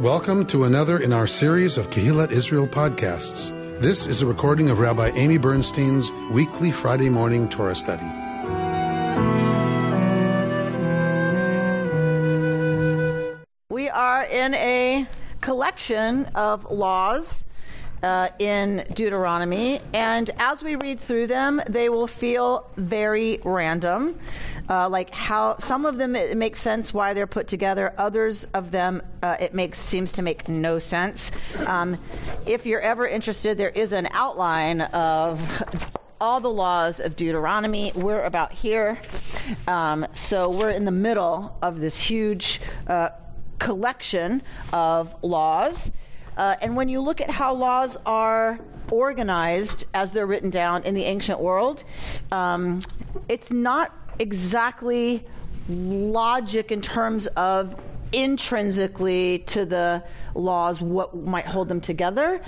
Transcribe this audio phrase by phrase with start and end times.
[0.00, 3.50] Welcome to another in our series of Kehillat Israel podcasts.
[3.80, 8.06] This is a recording of Rabbi Amy Bernstein's weekly Friday morning Torah study.
[13.68, 15.06] We are in a
[15.42, 17.44] collection of laws
[18.02, 24.18] uh, in Deuteronomy, and as we read through them, they will feel very random.
[24.70, 27.92] Uh, like how some of them it makes sense why they're put together.
[27.98, 31.32] Others of them uh, it makes seems to make no sense.
[31.66, 31.98] Um,
[32.46, 37.92] if you're ever interested, there is an outline of all the laws of Deuteronomy.
[37.94, 38.98] We're about here.
[39.66, 43.08] Um, so we're in the middle of this huge uh,
[43.58, 45.92] collection of laws.
[46.36, 48.58] Uh, and when you look at how laws are
[48.90, 51.84] organized as they're written down in the ancient world,
[52.30, 52.80] um,
[53.28, 55.24] it's not exactly
[55.68, 57.74] logic in terms of
[58.12, 60.02] intrinsically to the
[60.34, 62.40] laws what might hold them together.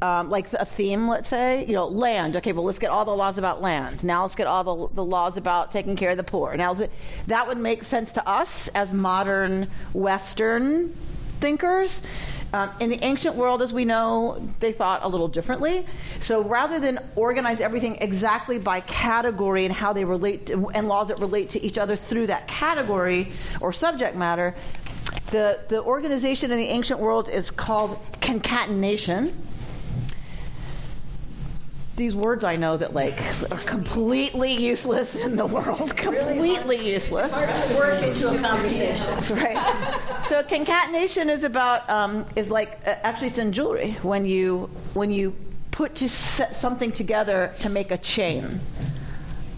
[0.00, 2.36] Um, like a theme, let's say, you know, land.
[2.36, 4.02] Okay, well, let's get all the laws about land.
[4.02, 6.56] Now let's get all the, the laws about taking care of the poor.
[6.56, 6.74] Now
[7.28, 10.92] that would make sense to us as modern Western
[11.38, 12.00] thinkers.
[12.54, 15.86] Um, in the ancient world, as we know, they thought a little differently.
[16.20, 21.08] So rather than organize everything exactly by category and how they relate to, and laws
[21.08, 24.54] that relate to each other through that category or subject matter,
[25.30, 29.34] the, the organization in the ancient world is called concatenation
[31.96, 37.32] these words I know that like are completely useless in the world, completely useless.
[37.32, 39.06] Hard to work into a conversation.
[39.14, 40.24] That's right.
[40.24, 45.10] so concatenation is about um, is like uh, actually it's in jewelry when you when
[45.10, 45.34] you
[45.70, 48.60] put to something together to make a chain.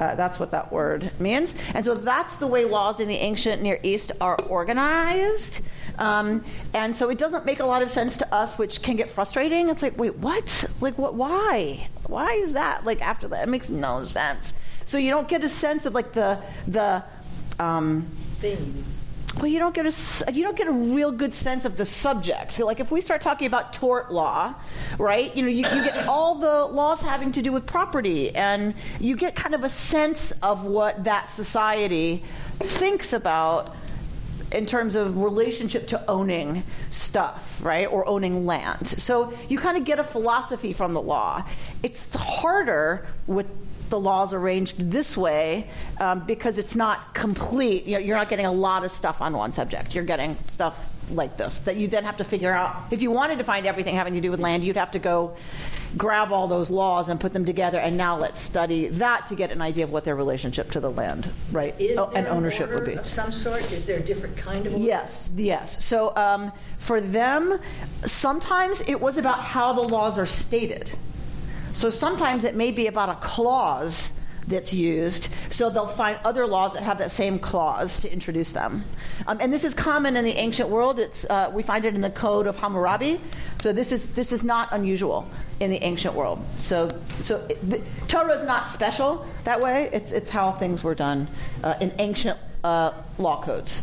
[0.00, 1.55] Uh, that's what that word means.
[1.75, 5.61] And so that's the way laws in the ancient Near East are organized.
[5.98, 9.11] Um, and so it doesn't make a lot of sense to us, which can get
[9.11, 9.69] frustrating.
[9.69, 10.64] It's like, wait, what?
[10.81, 11.14] Like, what?
[11.14, 11.89] Why?
[12.06, 12.84] Why is that?
[12.84, 14.55] Like after that, it makes no sense.
[14.85, 17.02] So you don't get a sense of like the the
[17.58, 18.02] um,
[18.35, 18.85] thing
[19.36, 22.58] well, you don't get a you don't get a real good sense of the subject.
[22.58, 24.55] Like if we start talking about tort law,
[24.98, 25.34] right?
[25.34, 29.17] You know, you, you, get all the laws having to do with property, and you
[29.17, 32.22] get kind of a sense of what that society
[32.61, 33.74] thinks about
[34.52, 38.86] in terms of relationship to owning stuff, right, or owning land.
[38.86, 41.45] So you kind of get a philosophy from the law.
[41.83, 43.46] It's harder with
[43.95, 45.69] the laws arranged this way
[46.01, 47.85] um, because it's not complete.
[47.85, 49.95] You know, you're not getting a lot of stuff on one subject.
[49.95, 52.75] You're getting stuff like this that you then have to figure out.
[52.91, 55.37] If you wanted to find everything having to do with land, you'd have to go
[55.97, 57.79] grab all those laws and put them together.
[57.79, 60.91] And now let's study that to get an idea of what their relationship to the
[60.91, 62.95] land, right, Is oh, and ownership would be.
[62.95, 64.85] Of some sort, is there a different kind of order?
[64.85, 65.85] Yes, yes.
[65.85, 67.61] So um, for them,
[68.07, 70.91] sometimes it was about how the laws are stated.
[71.74, 75.29] So sometimes it may be about a clause that's used.
[75.51, 78.85] So they'll find other laws that have that same clause to introduce them.
[79.27, 80.98] Um, and this is common in the ancient world.
[80.98, 83.20] It's, uh, we find it in the Code of Hammurabi.
[83.61, 85.29] So this is, this is not unusual
[85.61, 86.45] in the ancient world.
[86.57, 89.90] So, so it, the, Torah is not special that way.
[89.92, 91.27] It's, it's how things were done
[91.63, 93.83] uh, in ancient uh, law codes.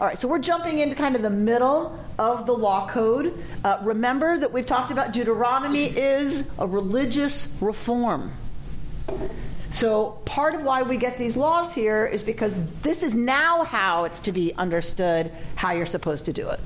[0.00, 3.42] All right, so we're jumping into kind of the middle of the law code.
[3.64, 8.32] Uh, remember that we've talked about Deuteronomy is a religious reform.
[9.70, 14.04] So, part of why we get these laws here is because this is now how
[14.04, 16.60] it's to be understood how you're supposed to do it.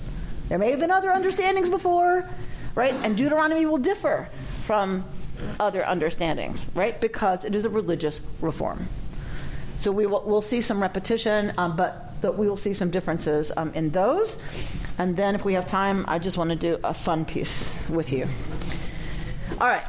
[0.49, 2.29] There may have been other understandings before,
[2.75, 2.95] right?
[2.95, 4.29] And Deuteronomy will differ
[4.65, 5.05] from
[5.61, 7.01] other understandings, right?
[7.01, 8.89] Because it is a religious reform.
[9.79, 13.53] So, we will, we'll see some repetition, um, but that we will see some differences
[13.57, 14.39] um, in those.
[14.99, 18.13] And then, if we have time, I just want to do a fun piece with
[18.13, 18.27] you.
[19.61, 19.85] All right.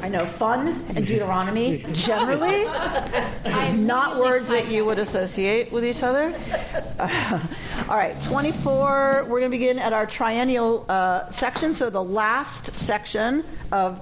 [0.00, 6.02] I know fun and Deuteronomy generally are not words that you would associate with each
[6.02, 6.34] other.
[6.98, 7.40] Uh,
[7.88, 9.26] all right, 24.
[9.28, 11.72] We're going to begin at our triennial uh, section.
[11.72, 14.00] So the last section of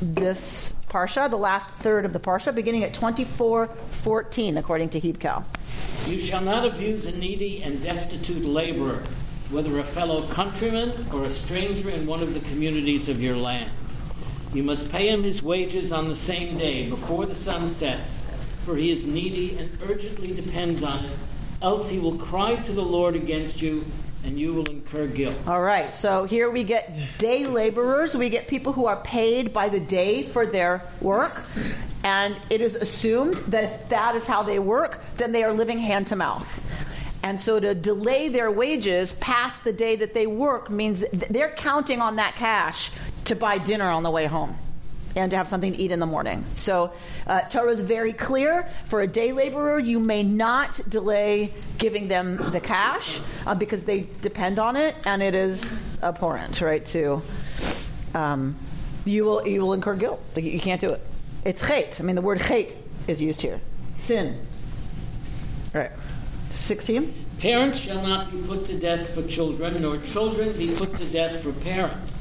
[0.00, 5.44] this parsha, the last third of the parsha, beginning at 24:14, according to Hebcal.
[6.08, 9.02] You shall not abuse a needy and destitute laborer,
[9.50, 13.70] whether a fellow countryman or a stranger in one of the communities of your land.
[14.54, 18.18] You must pay him his wages on the same day before the sun sets,
[18.64, 21.18] for he is needy and urgently depends on it,
[21.60, 23.84] else he will cry to the Lord against you
[24.28, 25.34] and you will incur guilt.
[25.46, 28.14] All right, so here we get day laborers.
[28.14, 31.42] We get people who are paid by the day for their work.
[32.04, 35.78] And it is assumed that if that is how they work, then they are living
[35.78, 36.46] hand to mouth.
[37.22, 42.00] And so to delay their wages past the day that they work means they're counting
[42.02, 42.90] on that cash
[43.24, 44.56] to buy dinner on the way home
[45.16, 46.44] and to have something to eat in the morning.
[46.54, 46.92] So
[47.26, 48.68] uh, Torah is very clear.
[48.86, 54.06] For a day laborer, you may not delay giving them the cash uh, because they
[54.22, 56.84] depend on it, and it is abhorrent, right?
[56.86, 57.22] To
[58.14, 58.56] um,
[59.04, 60.22] you will you will incur guilt.
[60.34, 61.00] Like, You can't do it.
[61.44, 62.00] It's chait.
[62.00, 62.74] I mean, the word chait
[63.06, 63.60] is used here.
[64.00, 64.38] Sin.
[65.72, 65.90] Right.
[66.50, 67.26] 16.
[67.38, 71.42] Parents shall not be put to death for children, nor children be put to death
[71.42, 72.17] for parents.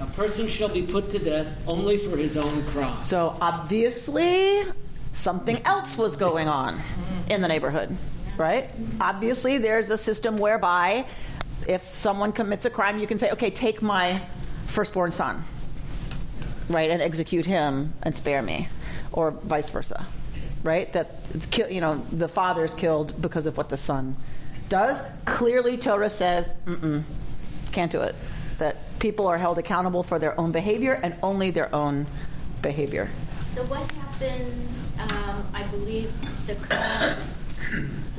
[0.00, 3.04] A person shall be put to death only for his own crime.
[3.04, 4.62] So obviously,
[5.12, 6.80] something else was going on
[7.28, 7.94] in the neighborhood,
[8.38, 8.70] right?
[9.00, 11.06] Obviously, there's a system whereby
[11.68, 14.22] if someone commits a crime, you can say, okay, take my
[14.68, 15.44] firstborn son,
[16.70, 18.68] right, and execute him and spare me,
[19.12, 20.06] or vice versa,
[20.62, 20.90] right?
[20.94, 21.16] That
[21.68, 24.16] you know the father is killed because of what the son
[24.70, 25.06] does.
[25.26, 26.54] Clearly, Torah says,
[27.72, 28.14] can't do it.
[28.60, 32.06] That people are held accountable for their own behavior and only their own
[32.60, 33.08] behavior.
[33.54, 36.12] So what happens, um, I believe
[36.46, 37.18] the current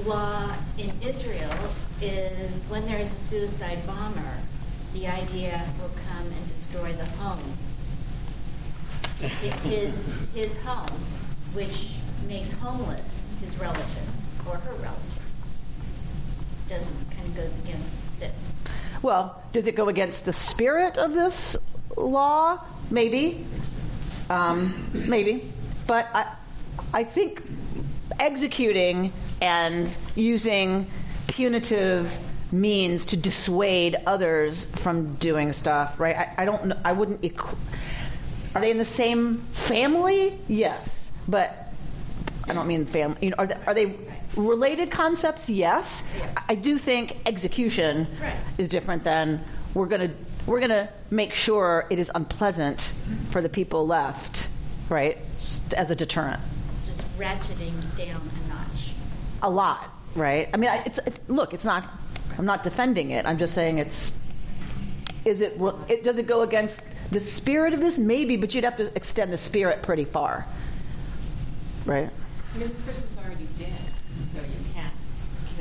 [0.06, 1.54] law in Israel
[2.02, 4.38] is when there is a suicide bomber,
[4.94, 7.58] the idea will come and destroy the home.
[9.64, 10.98] His, his home,
[11.54, 11.94] which
[12.28, 15.20] makes homeless his relatives or her relatives.
[16.68, 18.56] Does, kind of goes against this.
[19.02, 21.58] Well, does it go against the spirit of this
[21.98, 22.60] law?
[22.90, 23.46] Maybe.
[24.30, 25.52] Um, maybe.
[25.88, 26.36] But I,
[26.94, 27.42] I think
[28.20, 29.12] executing
[29.42, 30.88] and using
[31.28, 32.18] punitive
[32.52, 36.16] means to dissuade others from doing stuff, right?
[36.16, 36.78] I, I don't know.
[36.84, 37.22] I wouldn't.
[37.22, 37.58] Equ-
[38.54, 40.38] are they in the same family?
[40.48, 41.12] Yes.
[41.28, 41.74] But
[42.48, 43.18] I don't mean family.
[43.22, 43.96] You know, are they, are they
[44.36, 45.50] related concepts?
[45.50, 46.12] Yes.
[46.48, 48.34] I do think execution Right.
[48.58, 49.44] is different than
[49.74, 50.16] we're going to
[50.48, 52.94] we're going to make sure it is unpleasant
[53.30, 54.48] for the people left,
[54.90, 55.20] right?
[55.78, 56.40] As a deterrent.
[56.88, 58.94] Just ratcheting down a notch.
[59.44, 60.50] A lot, right?
[60.52, 61.88] I mean, I- it's it, look, it's not.
[62.40, 63.26] I'm not defending it.
[63.28, 64.18] I'm just saying it's.
[65.26, 66.04] Is it, it?
[66.04, 66.82] Does it go against
[67.12, 68.00] the spirit of this?
[68.00, 70.48] Maybe, but you'd have to extend the spirit pretty far,
[71.86, 72.10] right?
[72.56, 73.81] I mean, the person's already dead, so you can't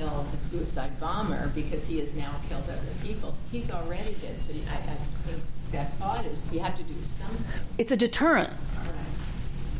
[0.00, 3.35] kill a suicide bomber because he has now killed other people.
[3.52, 4.94] He's already dead, so I, I
[5.26, 5.43] think
[5.73, 7.44] that thought is you have to do something.
[7.79, 8.50] It's a deterrent.
[8.50, 8.88] Right.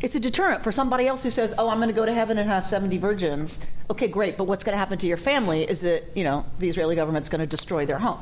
[0.03, 2.39] It's a deterrent for somebody else who says, "Oh, I'm going to go to heaven
[2.39, 5.81] and have 70 virgins." Okay, great, but what's going to happen to your family is
[5.81, 8.19] that you know the Israeli government's going to destroy their home.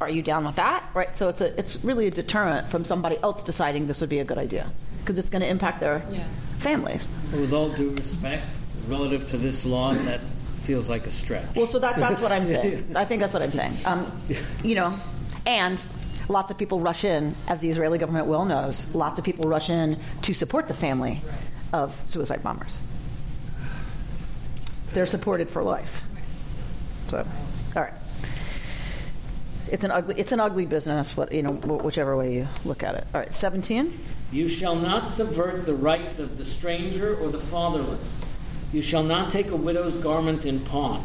[0.00, 0.84] Are you down with that?
[0.94, 1.16] Right.
[1.16, 4.24] So it's a it's really a deterrent from somebody else deciding this would be a
[4.24, 4.70] good idea
[5.00, 6.22] because it's going to impact their Yeah.
[6.58, 7.08] families.
[7.32, 8.44] With all due respect,
[8.88, 10.20] relative to this law, that
[10.68, 11.46] feels like a stretch.
[11.56, 12.94] Well, so that, that's what I'm saying.
[12.94, 13.72] I think that's what I'm saying.
[13.86, 14.12] Um,
[14.62, 14.94] you know,
[15.46, 15.82] and
[16.28, 19.70] lots of people rush in, as the Israeli government well knows, lots of people rush
[19.70, 21.22] in to support the family
[21.72, 22.82] of suicide bombers.
[24.92, 26.02] They're supported for life.
[27.06, 27.26] So,
[27.74, 27.94] all right.
[29.72, 30.16] It's an ugly.
[30.18, 31.16] It's an ugly business.
[31.16, 33.06] What you know, whichever way you look at it.
[33.14, 33.98] All right, seventeen.
[34.30, 38.17] You shall not subvert the rights of the stranger or the fatherless.
[38.72, 41.04] You shall not take a widow's garment in pawn.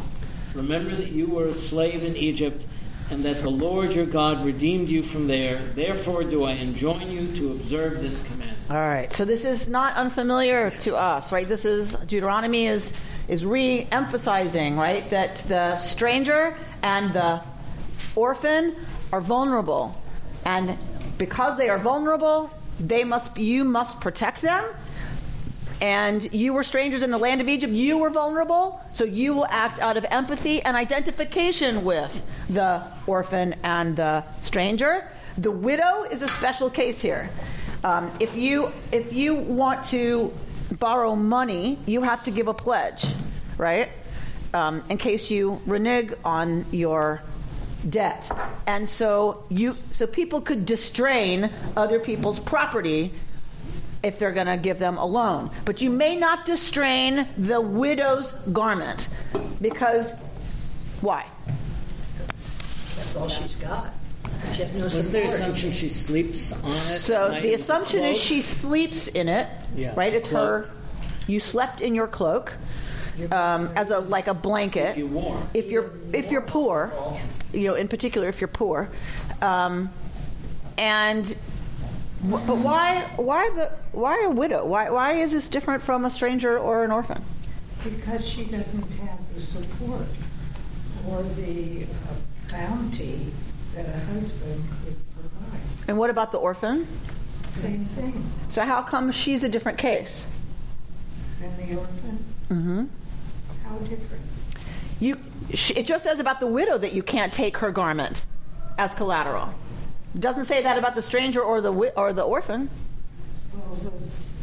[0.54, 2.66] Remember that you were a slave in Egypt,
[3.10, 5.62] and that the Lord your God redeemed you from there.
[5.76, 8.56] Therefore, do I enjoin you to observe this command.
[8.70, 9.12] All right.
[9.12, 11.48] So this is not unfamiliar to us, right?
[11.48, 17.42] This is Deuteronomy is is re-emphasizing, right, that the stranger and the
[18.16, 18.76] orphan
[19.12, 19.96] are vulnerable,
[20.46, 20.78] and
[21.18, 24.64] because they are vulnerable, they must you must protect them.
[25.84, 27.74] And you were strangers in the land of Egypt.
[27.74, 33.56] You were vulnerable, so you will act out of empathy and identification with the orphan
[33.64, 35.06] and the stranger.
[35.38, 37.30] The widow is a special case here.
[37.84, 40.32] Um, if you if you want to
[40.80, 43.06] borrow money, you have to give a pledge,
[43.58, 43.90] right?
[44.54, 47.22] Um, in case you renege on your
[47.90, 48.32] debt,
[48.68, 53.12] and so you so people could distrain other people's property
[54.04, 55.50] if they're going to give them a loan.
[55.66, 59.08] But you may not distrain the widow's garment
[59.62, 60.20] because
[61.02, 61.26] why?
[62.96, 63.88] That's all she's got.
[64.54, 65.42] She has no Was there support.
[65.42, 66.72] assumption she sleeps on it?
[66.72, 70.14] So the assumption is she sleeps in it, Yeah, right?
[70.14, 70.70] it's It's her.
[71.28, 72.54] You slept in your cloak
[73.32, 74.96] um, as a like a blanket.
[74.96, 75.48] Keep you warm.
[75.54, 76.92] If you're if you're poor,
[77.54, 78.90] you know, in particular, if you're poor,
[79.42, 79.90] um,
[80.78, 81.53] and wh-
[82.24, 84.66] but why why the why a widow?
[84.66, 87.24] Why why is this different from a stranger or an orphan?
[87.84, 90.08] Because she doesn't have the support
[91.10, 91.88] or the uh,
[92.52, 93.32] bounty
[93.76, 95.60] that a husband could provide.
[95.88, 96.88] And what about the orphan?
[97.52, 98.24] Same thing.
[98.50, 100.26] So how come she's a different case?
[101.42, 102.86] And the orphan, Mm-hmm.
[103.68, 104.24] how different?
[105.00, 105.18] You,
[105.54, 108.24] she, it just says about the widow that you can't take her garment
[108.78, 109.54] as collateral.
[110.16, 112.70] It doesn't say that about the stranger or the or the orphan.
[113.54, 113.92] Well, the,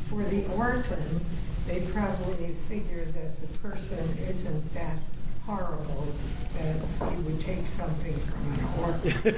[0.08, 1.20] for the orphan,
[1.66, 3.98] they probably figure that the person
[4.28, 4.98] isn't that
[5.46, 6.06] horrible
[6.58, 6.76] that
[7.12, 9.34] you would take something from an orphan.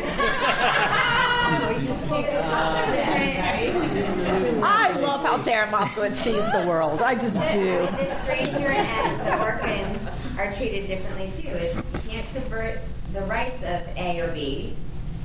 [4.65, 7.03] I love how Sarah Moskowitz sees the world.
[7.03, 7.87] I just do.
[7.87, 9.99] The stranger and the orphan
[10.39, 11.51] are treated differently too.
[11.51, 12.81] Is you can't subvert
[13.13, 14.75] the rights of A or B,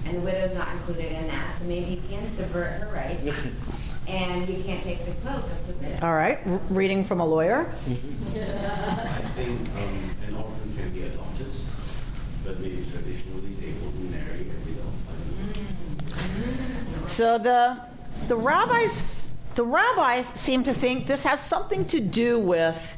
[0.07, 1.57] and the widow's not included in that.
[1.57, 3.27] So maybe you can subvert her rights,
[4.07, 6.05] and you can't take the cloak of the widow.
[6.05, 7.67] All right, r- reading from a lawyer.
[7.69, 7.73] I
[9.35, 11.47] think um, an orphan can be adopted,
[12.45, 14.91] but maybe traditionally they wouldn't marry a widow.
[17.07, 17.79] So the
[18.27, 22.95] the rabbis the rabbis seem to think this has something to do with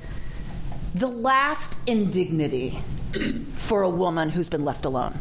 [0.94, 2.80] the last indignity
[3.56, 5.20] for a woman who's been left alone.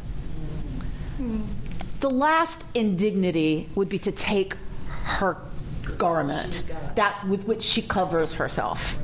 [2.00, 4.54] The last indignity would be to take
[5.04, 5.36] her
[5.96, 8.98] garment, that with which she covers herself.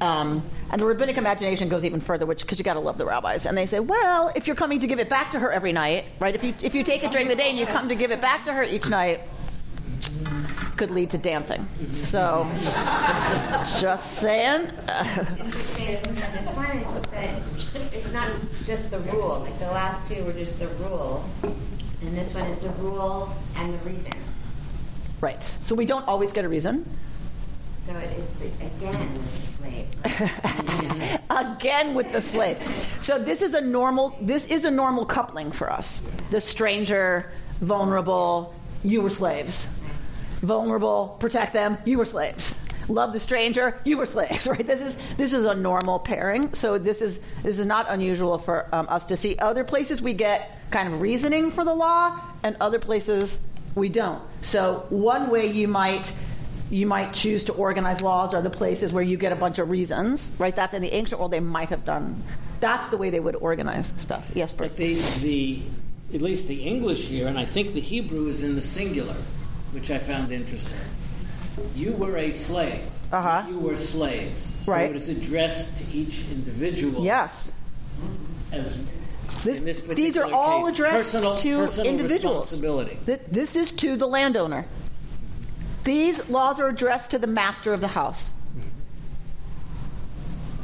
[0.00, 3.04] Um, and the rabbinic imagination goes even further, which because you got to love the
[3.04, 3.46] rabbis.
[3.46, 6.06] And they say, well, if you're coming to give it back to her every night,
[6.18, 6.34] right?
[6.34, 8.20] If you if you take it during the day and you come to give it
[8.20, 9.20] back to her each night,
[10.76, 11.66] could lead to dancing.
[11.90, 12.50] So,
[13.78, 14.68] just saying.
[15.46, 17.42] This one is just that
[17.92, 18.28] it's not
[18.64, 19.40] just the rule.
[19.40, 21.24] Like the last two were just the rule,
[22.06, 24.12] and this one is the rule and the reason.
[25.20, 25.42] right.
[25.42, 26.84] So we don't always get a reason.
[27.76, 31.20] So it is again the slave.
[31.30, 32.56] Again with the slave.
[33.00, 34.16] So this is a normal.
[34.22, 36.10] This is a normal coupling for us.
[36.30, 37.30] The stranger,
[37.60, 38.54] vulnerable.
[38.84, 39.66] You were slaves.
[40.40, 41.16] Vulnerable.
[41.20, 41.76] Protect them.
[41.84, 42.54] You were slaves.
[42.88, 43.78] Love the stranger.
[43.84, 44.48] You were slaves.
[44.54, 44.66] Right.
[44.66, 46.54] This is this is a normal pairing.
[46.54, 49.36] So this is this is not unusual for um, us to see.
[49.38, 54.22] Other places we get kind of reasoning for the law, and other places we don't.
[54.42, 56.12] So one way you might
[56.70, 59.70] you might choose to organize laws are the places where you get a bunch of
[59.70, 60.54] reasons, right?
[60.54, 62.22] That's in the ancient world they might have done.
[62.60, 64.30] That's the way they would organize stuff.
[64.34, 64.68] Yes, Bert.
[64.68, 65.62] But the, the,
[66.14, 69.16] at least the English here, and I think the Hebrew is in the singular,
[69.72, 70.78] which I found interesting.
[71.74, 72.82] You were a slave.
[73.12, 73.44] Uh-huh.
[73.48, 74.54] You were slaves.
[74.62, 74.90] So Right.
[74.90, 77.04] it is addressed to each individual.
[77.04, 77.52] Yes.
[78.52, 78.76] As
[79.44, 82.50] This, these are all case, addressed personal, to personal individuals.
[83.30, 84.66] This is to the landowner.
[85.84, 88.32] These laws are addressed to the master of the house.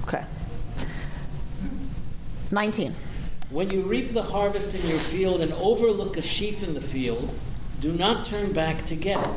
[0.05, 0.25] Okay.
[2.51, 2.95] 19.
[3.51, 7.33] When you reap the harvest in your field and overlook a sheaf in the field,
[7.81, 9.31] do not turn back to get it.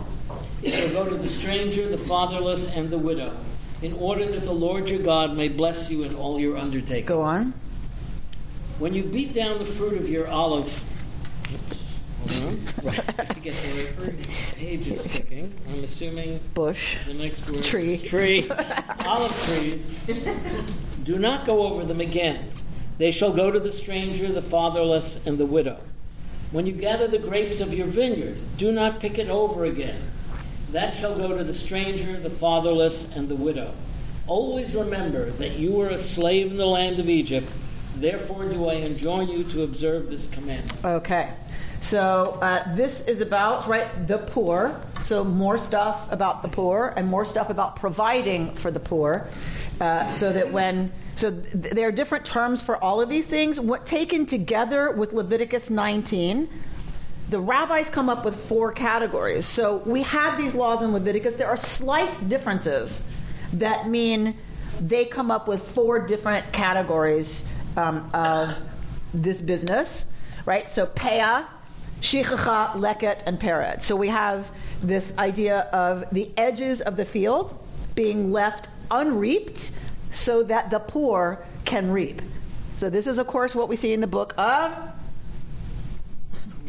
[0.63, 3.35] It shall go to the stranger, the fatherless, and the widow,
[3.81, 7.07] in order that the Lord your God may bless you in all your undertakings.
[7.07, 7.53] Go on.
[8.79, 10.67] When you beat down the fruit of your olive,
[11.53, 12.65] oops, hold on.
[12.83, 15.53] Right, to get the right page is sticking.
[15.69, 16.97] I'm assuming Bush.
[17.05, 17.95] the next word Tree.
[17.95, 18.49] is tree.
[19.05, 19.91] Olive trees.
[21.03, 22.51] Do not go over them again.
[22.97, 25.79] They shall go to the stranger, the fatherless, and the widow.
[26.51, 29.99] When you gather the grapes of your vineyard, do not pick it over again.
[30.73, 33.75] That shall go to the stranger, the fatherless, and the widow.
[34.25, 37.47] Always remember that you were a slave in the land of Egypt.
[37.95, 40.83] Therefore, do I enjoin you to observe this commandment.
[40.83, 41.29] Okay.
[41.81, 44.81] So uh, this is about right the poor.
[45.03, 49.27] So more stuff about the poor and more stuff about providing for the poor,
[49.79, 53.59] uh, so that when so th- there are different terms for all of these things.
[53.59, 56.49] What taken together with Leviticus 19,
[57.29, 59.45] the rabbis come up with four categories.
[59.45, 61.35] So we had these laws in Leviticus.
[61.35, 63.09] There are slight differences
[63.53, 64.37] that mean
[64.79, 68.57] they come up with four different categories um, of
[69.13, 70.05] this business,
[70.45, 70.69] right?
[70.69, 71.45] So peah,
[72.01, 73.81] shichacha, leket, and pered.
[73.81, 74.51] So we have
[74.81, 77.57] this idea of the edges of the field
[77.95, 79.71] being left unreaped
[80.11, 82.21] so that the poor can reap.
[82.77, 84.77] So this is, of course, what we see in the book of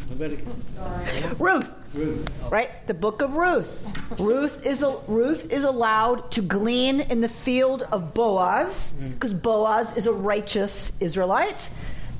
[0.09, 0.63] Leviticus.
[1.39, 1.73] Ruth.
[1.93, 2.51] Ruth.
[2.51, 3.87] Right, the book of Ruth.
[4.19, 9.13] Ruth is a, Ruth is allowed to glean in the field of Boaz mm.
[9.13, 11.69] because Boaz is a righteous Israelite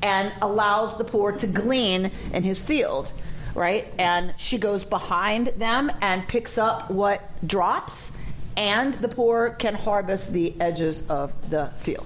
[0.02, 3.12] and allows the poor to glean in his field.
[3.54, 8.18] Right, and she goes behind them and picks up what drops,
[8.58, 12.06] and the poor can harvest the edges of the field.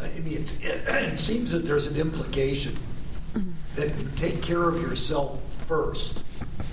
[0.00, 0.64] I mean, it's, it,
[1.12, 2.76] it seems that there's an implication
[3.76, 6.22] that you take care of yourself first,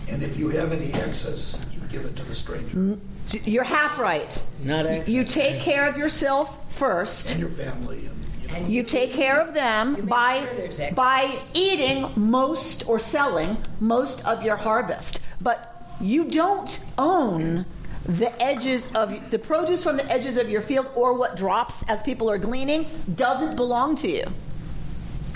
[0.10, 3.00] and if you have any excess, you give it to the stranger mm,
[3.46, 4.40] You're half right.
[4.62, 5.10] Not excess.
[5.10, 7.32] You take care of yourself first.
[7.32, 8.68] and your family, and you know.
[8.68, 14.58] You take care of them by sure by eating most or selling most of your
[14.58, 15.20] harvest.
[15.40, 17.66] But you don't own
[18.06, 22.02] the edges of the produce from the edges of your field or what drops as
[22.02, 24.26] people are gleaning doesn't belong to you.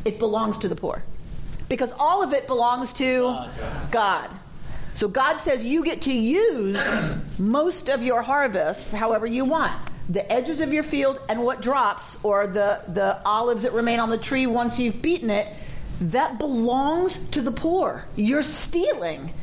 [0.04, 1.04] It belongs to the poor.
[1.70, 3.48] Because all of it belongs to
[3.92, 4.30] God.
[4.94, 6.82] So God says you get to use
[7.38, 9.74] most of your harvest however you want.
[10.08, 14.10] The edges of your field and what drops, or the, the olives that remain on
[14.10, 15.48] the tree once you've beaten it,
[16.00, 18.06] that belongs to the poor.
[18.16, 19.34] You're stealing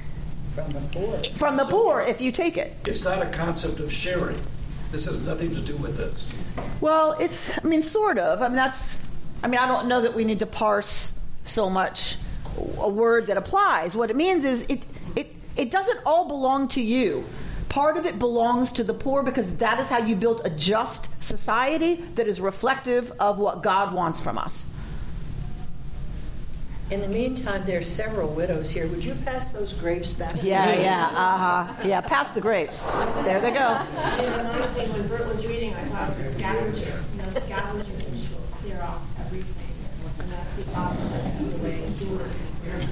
[0.55, 1.25] From the poor.
[1.35, 2.75] from the poor if you take it.
[2.87, 4.41] It's not a concept of sharing.
[4.93, 6.31] This has nothing to do with this.
[6.81, 8.41] Well, it's, I mean, sort of.
[8.43, 9.01] I mean, that's,
[9.43, 12.17] I mean, I don't know that we need to parse so much
[12.79, 13.97] a word that applies.
[13.97, 14.85] What it means is it,
[15.17, 17.25] it, it doesn't all belong to you.
[17.69, 21.09] Part of it belongs to the poor because that is how you build a just
[21.25, 24.71] society that is reflective of what God wants from us.
[26.91, 28.87] In the meantime, there are several widows here.
[28.89, 30.35] Would you pass those grapes back?
[30.43, 31.75] Yeah, yeah, uh huh.
[31.89, 32.83] Yeah, pass the grapes.
[33.25, 33.61] There they go.
[33.61, 37.03] And honestly, when Bert was reading, I thought of the scavenger.
[37.15, 39.73] You know, scavengers will clear off everything.
[40.21, 42.37] And that's the opposite of the way doers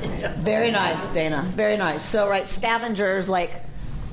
[0.38, 1.42] Very nice, Dana.
[1.54, 2.02] Very nice.
[2.02, 3.50] So, right, scavengers like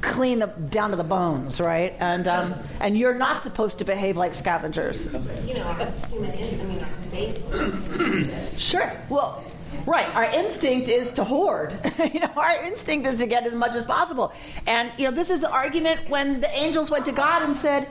[0.02, 1.94] clean the down to the bones, right?
[2.00, 5.12] And um, and you're not supposed to behave like scavengers.
[5.46, 8.60] You know, our human, in- I mean, basic.
[8.60, 8.92] Sure.
[9.10, 9.44] Well,
[9.86, 10.08] right.
[10.16, 11.74] Our instinct is to hoard.
[12.14, 14.34] you know, our instinct is to get as much as possible.
[14.66, 17.88] And you know, this is the argument when the angels went to God and said,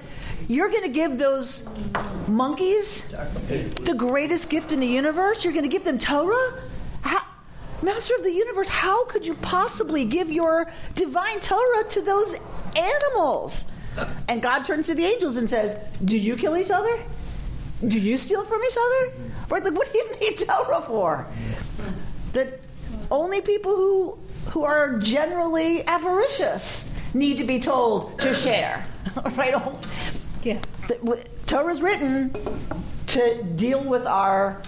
[0.49, 1.63] "You're going to give those
[2.29, 3.03] monkeys
[3.49, 5.45] the greatest gift in the universe.
[5.45, 6.61] You're going to give them Torah."
[7.03, 7.23] How,
[7.83, 12.35] Master of the universe, how could you possibly give your divine Torah to those
[12.75, 13.71] animals?
[14.29, 16.99] And God turns to the angels and says, Do you kill each other?
[17.87, 19.13] Do you steal from each other?
[19.49, 19.65] Right?
[19.65, 21.27] Like, what do you need Torah for?
[22.33, 22.61] That
[23.11, 24.19] only people who
[24.51, 28.87] who are generally avaricious need to be told to share.
[29.35, 29.55] right?
[30.43, 30.61] Yeah.
[31.47, 32.35] Torah's written
[33.09, 34.63] to deal with our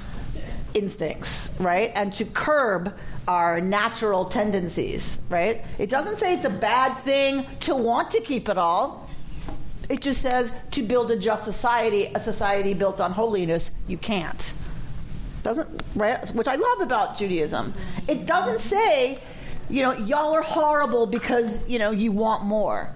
[0.75, 1.93] instincts, right?
[1.95, 2.95] And to curb
[3.27, 5.65] our natural tendencies, right?
[5.79, 9.09] It doesn't say it's a bad thing to want to keep it all.
[9.89, 14.53] It just says to build a just society, a society built on holiness, you can't.
[15.43, 16.27] Doesn't right?
[16.35, 17.73] Which I love about Judaism.
[18.07, 19.19] It doesn't say,
[19.71, 22.91] you know, y'all are horrible because, you know, you want more.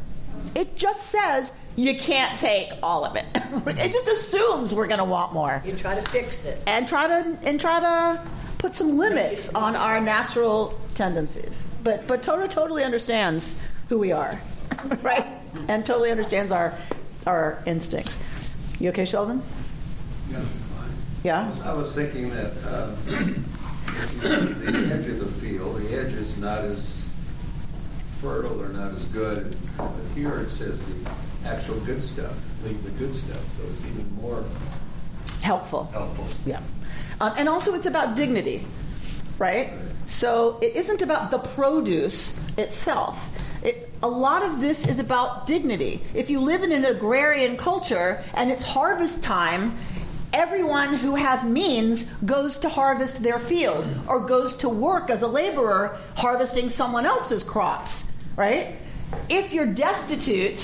[0.55, 3.25] It just says you can't take all of it.
[3.35, 6.63] it just assumes we're going to want more You try to fix it.
[6.67, 8.23] and try to and try to
[8.59, 11.67] put some limits on our natural tendencies.
[11.83, 14.39] But but Torah totally understands who we are,
[15.03, 15.27] right?
[15.69, 16.75] And totally understands our
[17.27, 18.17] our instincts.
[18.79, 19.43] You okay, Sheldon?
[20.31, 20.91] Yeah, fine.
[21.25, 21.55] Yeah.
[21.65, 27.09] I was thinking that uh, the edge of the field, the edge is not as
[28.19, 29.57] fertile or not as good.
[29.77, 31.11] But here it says the
[31.45, 34.45] actual good stuff, leave the good stuff, so it's even more
[35.43, 35.85] Helpful.
[35.93, 36.27] helpful.
[36.47, 36.61] Yeah.
[37.21, 38.65] Um, and also, it's about dignity,
[39.39, 39.73] right?
[40.07, 43.29] So it isn't about the produce itself.
[43.65, 46.01] It, a lot of this is about dignity.
[46.15, 49.77] If you live in an agrarian culture and it's harvest time,
[50.33, 55.29] everyone who has means goes to harvest their field or goes to work as a
[55.29, 58.77] laborer harvesting someone else's crops, right?
[59.29, 60.59] If you're destitute,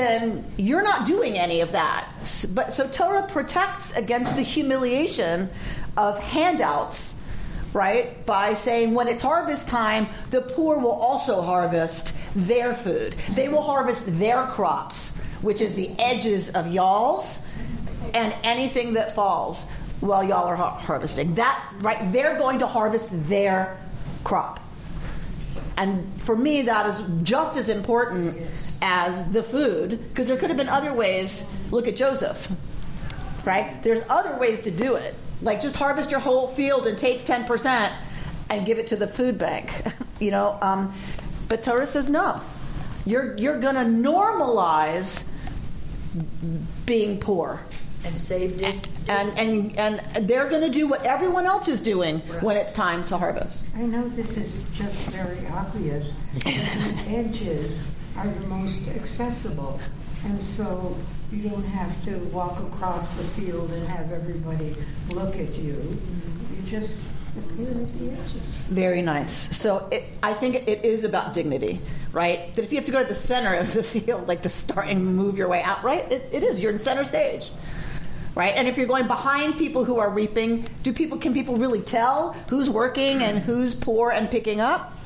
[0.00, 2.08] then you're not doing any of that.
[2.54, 5.50] But so Torah protects against the humiliation
[5.96, 7.22] of handouts,
[7.72, 8.24] right?
[8.24, 13.14] By saying when it's harvest time, the poor will also harvest their food.
[13.34, 17.46] They will harvest their crops, which is the edges of y'all's
[18.14, 19.68] and anything that falls
[20.00, 21.34] while y'all are har- harvesting.
[21.34, 23.78] That right, they're going to harvest their
[24.24, 24.60] crop.
[25.76, 28.36] And for me, that is just as important
[28.82, 31.44] as the food, because there could have been other ways.
[31.70, 32.50] Look at Joseph,
[33.44, 33.82] right?
[33.82, 35.14] There's other ways to do it.
[35.42, 37.92] Like just harvest your whole field and take 10%
[38.50, 39.72] and give it to the food bank,
[40.20, 40.58] you know?
[40.60, 40.94] Um,
[41.48, 42.40] but Torah says no.
[43.06, 45.32] You're, you're going to normalize
[46.84, 47.62] being poor.
[48.04, 48.88] And saved it.
[49.08, 53.04] And, and, and they're going to do what everyone else is doing when it's time
[53.06, 53.64] to harvest.
[53.76, 59.80] I know this is just very obvious, but the edges are the most accessible.
[60.24, 60.96] And so
[61.32, 64.74] you don't have to walk across the field and have everybody
[65.10, 65.74] look at you.
[65.74, 66.64] Mm-hmm.
[66.64, 67.06] You just
[67.38, 68.42] appear at the edges.
[68.68, 69.32] Very nice.
[69.56, 71.80] So it, I think it is about dignity,
[72.12, 72.54] right?
[72.56, 74.88] That if you have to go to the center of the field, like to start
[74.88, 76.10] and move your way out, right?
[76.10, 76.60] It, it is.
[76.60, 77.50] You're in center stage,
[78.40, 78.56] right?
[78.56, 82.32] And if you're going behind people who are reaping, do people can people really tell
[82.48, 84.96] who's working and who's poor and picking up?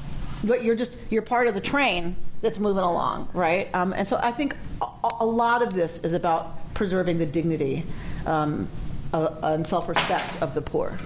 [0.44, 3.74] But you're just you're part of the train that's moving along, right?
[3.74, 4.86] Um, and so I think a,
[5.18, 7.82] a lot of this is about preserving the dignity
[8.24, 8.68] um,
[9.12, 10.96] uh, and self-respect of the poor.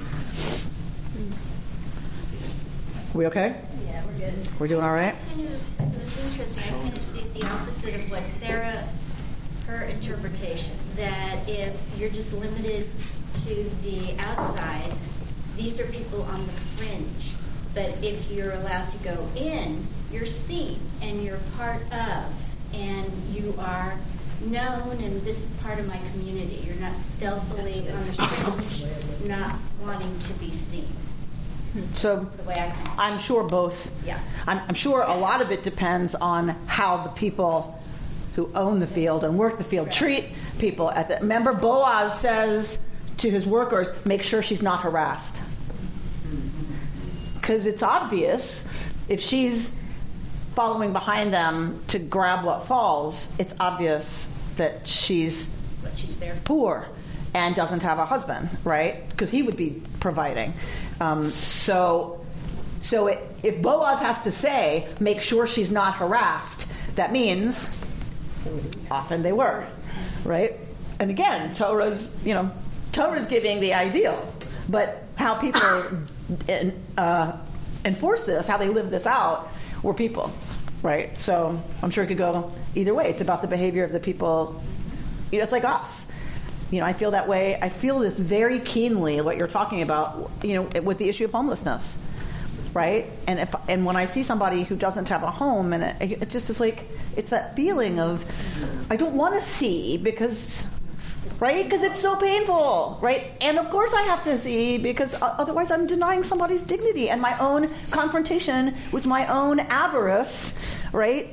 [3.15, 3.59] We okay?
[3.87, 4.61] Yeah, we're good.
[4.61, 5.15] We're doing all right?
[5.35, 6.65] Kind of, it was interesting.
[6.65, 8.85] I kind of see the opposite of what Sarah,
[9.69, 12.89] her interpretation, that if you're just limited
[13.35, 14.91] to the outside,
[15.57, 17.35] these are people on the fringe.
[17.75, 22.25] But if you're allowed to go in, you're seen and you're part of,
[22.73, 23.99] and you are
[24.41, 26.63] known, and this is part of my community.
[26.67, 28.85] You're not stealthily on the fringe,
[29.29, 30.89] not wanting to be seen.
[31.93, 32.27] So
[32.97, 33.93] I'm sure both.
[34.07, 34.19] Yeah.
[34.47, 37.79] I'm, I'm sure a lot of it depends on how the people
[38.39, 40.27] who own the field and work the field treat
[40.61, 41.17] people at the.
[41.17, 45.43] Remember, Boaz says to his workers, make sure she's not harassed.
[47.35, 48.73] Because it's obvious
[49.09, 49.83] if she's
[50.55, 55.61] following behind them to grab what falls, it's obvious that she's
[55.97, 56.87] she's there poor
[57.35, 59.09] and doesn't have a husband, right?
[59.09, 60.55] Because he would be providing.
[61.01, 62.25] Um, so,
[62.79, 67.75] so it, if Boaz has to say, make sure she's not harassed, that means
[68.91, 69.67] often they were,
[70.25, 70.57] right?
[71.01, 72.51] And again, Torah's, you know,
[72.93, 74.33] Torah's giving the ideal,
[74.69, 75.85] but how people
[76.99, 77.33] uh,
[77.85, 79.49] enforce this, how they live this out,
[79.83, 80.33] were people,
[80.83, 81.19] right?
[81.21, 83.09] So I'm sure it could go either way.
[83.09, 84.61] It's about the behavior of the people.
[85.31, 86.11] You know, it's like us.
[86.71, 87.59] You know, I feel that way.
[87.61, 89.21] I feel this very keenly.
[89.21, 91.99] What you're talking about, you know, with the issue of homelessness,
[92.75, 93.07] right?
[93.27, 96.31] And if and when I see somebody who doesn't have a home, and it, it
[96.31, 96.85] just is like
[97.17, 98.25] it's that feeling of
[98.91, 100.63] I don't want to see because
[101.41, 101.65] right?
[101.65, 103.33] Because it's so painful, right?
[103.41, 107.39] And of course I have to see because otherwise I'm denying somebody's dignity and my
[107.39, 110.57] own confrontation with my own avarice,
[110.93, 111.31] right?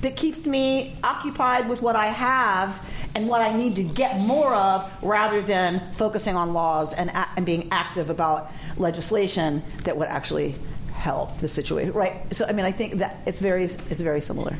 [0.00, 4.52] That keeps me occupied with what I have and what I need to get more
[4.54, 10.56] of rather than focusing on laws and, and being active about legislation that would actually
[11.04, 12.14] help the situation, right?
[12.32, 14.56] So I mean I think that it's very it's very similar.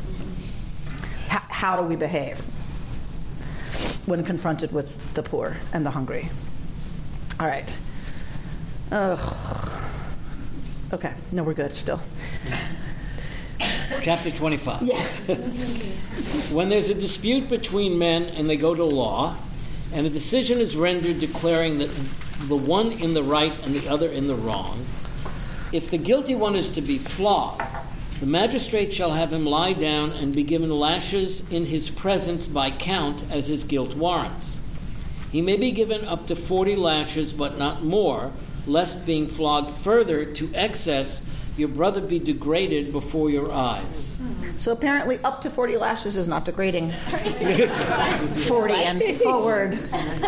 [1.30, 2.38] H- how do we behave?
[4.06, 6.28] when confronted with the poor and the hungry.
[7.40, 7.76] All right.
[8.92, 9.80] Ugh.
[10.92, 12.00] Okay, no, we're good still.
[14.02, 14.82] Chapter 25.
[14.82, 15.06] Yeah.
[16.52, 19.36] When there's a dispute between men and they go to law,
[19.92, 21.90] and a decision is rendered declaring that
[22.48, 24.84] the one in the right and the other in the wrong,
[25.74, 27.60] if the guilty one is to be flogged,
[28.20, 32.70] the magistrate shall have him lie down and be given lashes in his presence by
[32.70, 34.60] count as his guilt warrants.
[35.32, 38.30] He may be given up to 40 lashes, but not more,
[38.68, 41.20] lest being flogged further to excess,
[41.56, 44.10] your brother be degraded before your eyes.
[44.58, 46.90] So apparently, up to 40 lashes is not degrading.
[48.46, 49.78] 40 and forward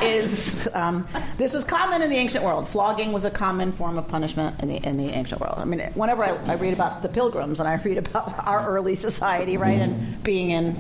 [0.03, 0.69] is.
[0.75, 2.69] Um, this was common in the ancient world.
[2.69, 5.55] Flogging was a common form of punishment in the, in the ancient world.
[5.59, 8.95] I mean, whenever I, I read about the pilgrims and I read about our early
[8.95, 10.75] society, right, and being in.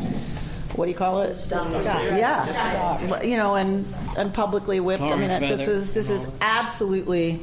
[0.74, 1.46] What do you call it?
[1.50, 3.86] Yeah, you know, and
[4.18, 5.00] and publicly whipped.
[5.00, 7.40] I mean, and this is this is absolutely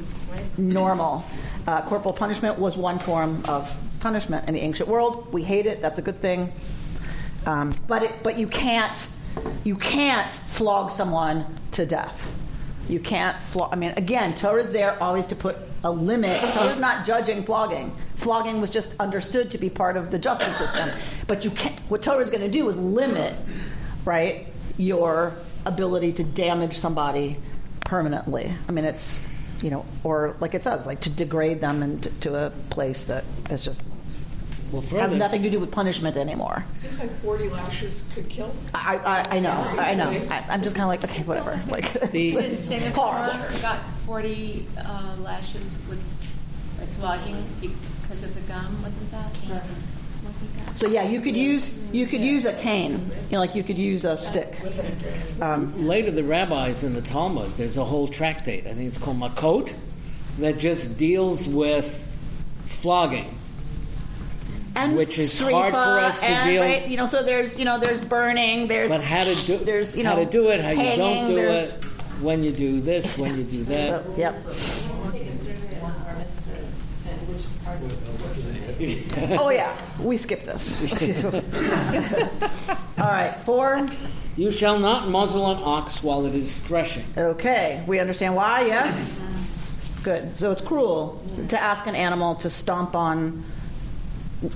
[0.56, 1.24] normal.
[1.66, 5.32] Uh, corporal punishment was one form of punishment in the ancient world.
[5.32, 5.80] We hate it.
[5.80, 6.52] That's a good thing.
[7.46, 9.06] Um, but it, but you can't
[9.64, 12.32] you can't flog someone to death.
[12.88, 13.72] You can't flog.
[13.72, 16.38] I mean, again, Torah's there always to put a limit.
[16.52, 17.92] Torah's not judging flogging.
[18.16, 20.90] Flogging was just understood to be part of the justice system.
[21.26, 21.78] But you can't.
[21.88, 23.34] What Torah's going to do is limit,
[24.04, 25.34] right, your
[25.66, 27.38] ability to damage somebody
[27.80, 28.54] permanently.
[28.68, 29.26] I mean, it's
[29.64, 33.24] you know, or like it says, like to degrade them into to a place that
[33.48, 33.82] is just
[34.70, 36.66] Well, has nothing to do with punishment anymore.
[36.82, 38.54] Seems like 40 lashes could kill.
[38.74, 40.10] I, I, I know, I know.
[40.10, 41.58] I, I'm just kind of like, okay, whatever.
[41.68, 43.26] Like, The- Did it's Singapore
[43.62, 46.02] got 40 uh, lashes with
[46.78, 49.24] like flogging because of the gum, wasn't that?
[49.24, 49.62] what he got?
[50.74, 52.92] So yeah, you could use you could use a cane.
[53.30, 54.60] You know, like you could use a stick.
[55.40, 59.18] Um, later the rabbis in the Talmud, there's a whole tractate, I think it's called
[59.18, 59.72] Makot,
[60.38, 62.00] that just deals with
[62.66, 63.32] flogging.
[64.74, 66.62] and which is srifa, hard for us to and, deal.
[66.62, 68.66] right, you know, so there's you know there's burning.
[68.66, 71.26] There's But how to do there's you know how to do it, how you don't
[71.26, 71.70] do it,
[72.20, 74.04] when you do this, when you do that.
[74.04, 74.36] So, yep.
[79.38, 80.72] Oh yeah, we skip this.
[82.98, 83.86] All right, four.
[84.36, 87.04] You shall not muzzle an ox while it is threshing.
[87.16, 88.66] Okay, we understand why.
[88.66, 89.18] Yes.
[90.02, 90.36] Good.
[90.36, 93.44] So it's cruel to ask an animal to stomp on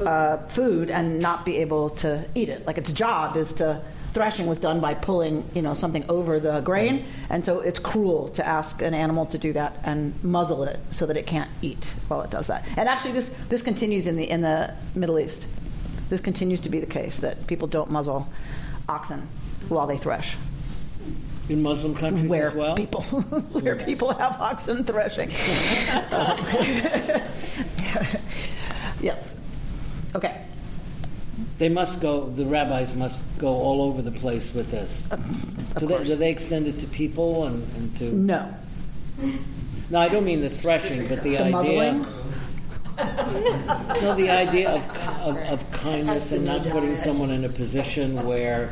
[0.00, 2.66] uh, food and not be able to eat it.
[2.66, 3.81] Like its job is to
[4.12, 8.29] threshing was done by pulling you know something over the grain, and so it's cruel
[8.31, 11.85] to ask an animal to do that and muzzle it so that it can't eat
[12.09, 12.64] while it does that.
[12.77, 15.47] And actually, this this continues in the in the Middle East.
[16.09, 18.27] This continues to be the case that people don't muzzle
[18.88, 19.29] oxen
[19.68, 20.37] while they thresh.
[21.49, 22.75] In Muslim countries Where as well.
[22.75, 23.03] people
[23.53, 25.31] where people have oxen threshing.
[29.01, 29.38] yes.
[30.14, 30.44] Okay.
[31.59, 32.29] They must go.
[32.29, 35.11] The rabbis must go all over the place with this.
[35.79, 38.05] Do they, do they extend it to people and, and to?
[38.14, 38.55] No.
[39.90, 41.51] No, I don't mean the threshing, but the, The idea.
[41.51, 42.07] muzzling?
[44.03, 44.85] No, the idea of,
[45.27, 48.71] of, of kindness and not putting someone in a position where.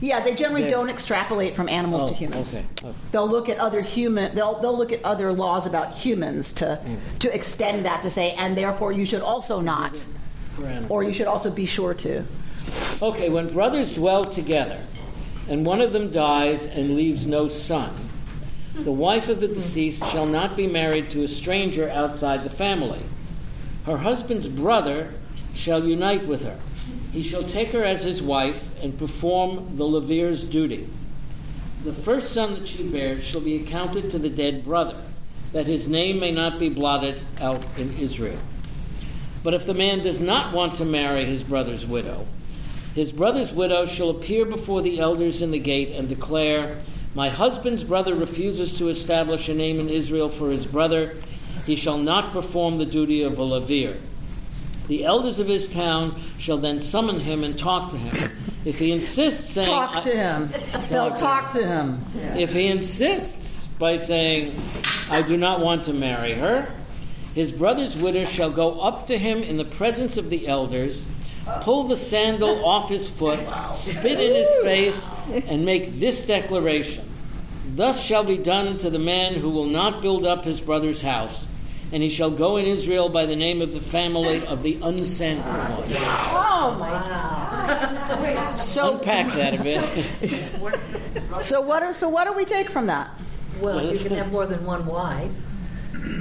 [0.00, 2.54] Yeah, they generally don't extrapolate from animals Oh, to humans.
[2.56, 2.64] okay.
[3.12, 4.34] They'll look at other human.
[4.34, 7.18] They'll they'll look at other laws about humans to Mm.
[7.18, 10.02] to extend that to say, and therefore you should also not,
[10.88, 12.24] or you should also be sure to.
[13.02, 14.80] Okay, when brothers dwell together
[15.48, 17.94] and one of them dies and leaves no son,
[18.74, 23.00] the wife of the deceased shall not be married to a stranger outside the family.
[23.86, 25.12] Her husband's brother
[25.54, 26.58] shall unite with her.
[27.12, 30.88] He shall take her as his wife and perform the Levir's duty.
[31.84, 34.96] The first son that she bears shall be accounted to the dead brother,
[35.52, 38.38] that his name may not be blotted out in Israel.
[39.42, 42.26] But if the man does not want to marry his brother's widow,
[42.94, 46.76] his brother's widow shall appear before the elders in the gate and declare,
[47.14, 51.14] My husband's brother refuses to establish a name in Israel for his brother.
[51.66, 53.98] He shall not perform the duty of a Levir.
[54.88, 58.36] The elders of his town shall then summon him and talk to him.
[58.64, 60.52] If he insists, saying, Talk to him.
[60.88, 62.04] They'll talk to him.
[62.36, 64.52] if he insists by saying,
[65.08, 66.68] I do not want to marry her,
[67.34, 71.04] his brother's widow shall go up to him in the presence of the elders,
[71.60, 73.40] pull the sandal off his foot,
[73.74, 75.08] spit in his face,
[75.48, 77.10] and make this declaration
[77.74, 81.46] Thus shall be done to the man who will not build up his brother's house,
[81.92, 85.44] and he shall go in Israel by the name of the family of the unsandaled
[85.46, 85.84] one.
[85.88, 88.54] Oh my!
[88.54, 89.84] So Unpack that a bit.
[91.42, 91.82] so what?
[91.84, 93.08] Are, so what do we take from that?
[93.60, 95.30] Well, you can have more than one wife.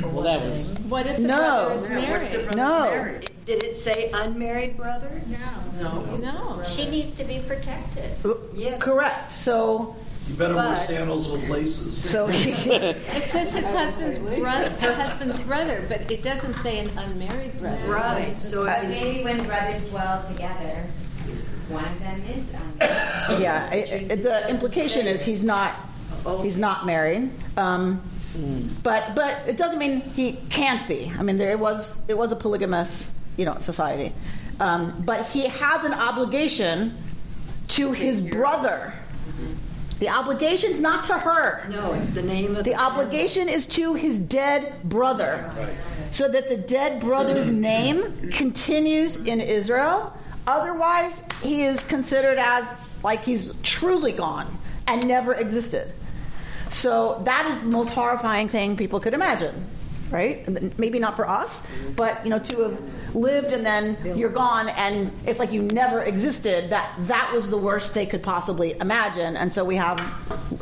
[0.03, 0.75] Well, that was.
[0.87, 1.35] What if the No.
[1.37, 2.55] brother is married?
[2.55, 3.19] No.
[3.45, 5.21] Did it say unmarried brother?
[5.27, 5.81] No.
[5.81, 6.15] No.
[6.17, 8.11] No, She needs to be protected.
[8.53, 8.81] Yes.
[8.81, 9.31] Correct.
[9.31, 9.95] So
[10.27, 11.97] You better wear But- sandals with laces.
[12.07, 17.59] so It says his husband's brother, her husband's brother, but it doesn't say an unmarried
[17.59, 17.77] brother.
[17.87, 20.85] Right, so But it is, maybe when brothers dwell together,
[21.69, 25.73] one of them is um, yeah, I- I- the implication is he's not
[26.43, 27.31] he's not married.
[27.57, 28.01] Um,
[28.83, 31.11] but but it doesn't mean he can't be.
[31.17, 34.13] I mean, there was it was a polygamous you know society,
[34.59, 36.95] um, but he has an obligation
[37.69, 38.93] to his brother.
[39.99, 41.67] The obligation's not to her.
[41.69, 45.51] no, it's the name of The obligation is to his dead brother.
[46.11, 50.13] So that the dead brother's name continues in Israel.
[50.47, 55.93] Otherwise, he is considered as like he's truly gone and never existed.
[56.69, 59.65] So that is the most horrifying thing people could imagine,
[60.12, 60.47] right?
[60.77, 65.12] Maybe not for us, but you know, to have lived and then you're gone and
[65.25, 66.69] it's like you never existed.
[66.69, 69.36] That that was the worst they could possibly imagine.
[69.36, 69.99] And so we have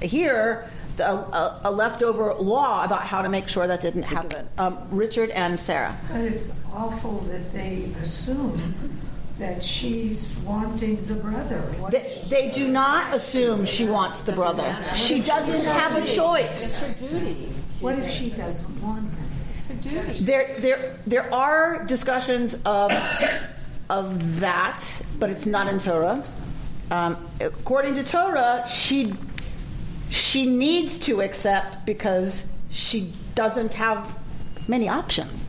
[0.01, 4.47] here a, a leftover law about how to make sure that didn't happen.
[4.57, 5.95] Um, Richard and Sarah.
[6.11, 8.99] But it's awful that they assume
[9.39, 11.59] that she's wanting the brother.
[11.79, 14.75] What They, they do not assume she wants the brother.
[14.95, 16.63] She doesn't have a choice.
[16.63, 17.49] It's her duty.
[17.79, 19.25] What if she doesn't want him?
[19.57, 20.23] It's her duty.
[20.23, 22.91] There, there, there are discussions of
[23.89, 24.83] of that,
[25.17, 26.23] but it's not in Torah.
[26.91, 29.13] Um, according to Torah, she
[30.09, 34.17] she needs to accept because she doesn't have
[34.67, 35.47] many options.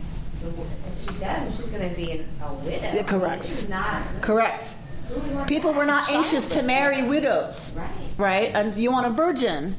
[1.20, 3.02] Doesn't, she's going to be an- a widow.
[3.04, 3.44] Correct.
[3.46, 4.02] She's not.
[4.22, 4.68] Correct.
[5.09, 7.88] Who would want People were not anxious to marry widows, Right.
[8.18, 8.50] right?
[8.54, 9.76] And you want a virgin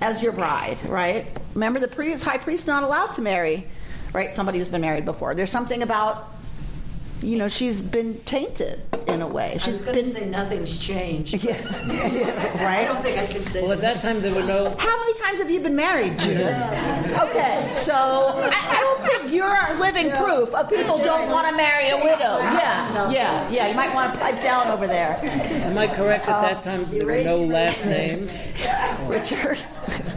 [0.00, 1.26] as your bride, right?
[1.54, 3.68] Remember, the priest, high priest, not allowed to marry,
[4.12, 4.34] right?
[4.34, 5.34] Somebody who's been married before.
[5.34, 6.28] There's something about
[7.22, 9.52] you know, she's been tainted in a way.
[9.54, 11.42] I She's was going to been say nothing's changed.
[11.42, 11.54] Yeah.
[12.60, 12.88] I right.
[12.88, 13.62] don't think I can say.
[13.62, 14.74] Well, at that time, there were no.
[14.78, 16.56] How many times have you been married, Judith?
[17.18, 21.88] Okay, so I, I don't think you're living proof of people don't want to marry
[21.90, 22.38] a widow.
[22.38, 23.68] Yeah, yeah, yeah.
[23.68, 26.86] You might want to pipe down over there, Am I correct at that time?
[26.90, 28.30] There were no last names.
[29.06, 29.60] Richard.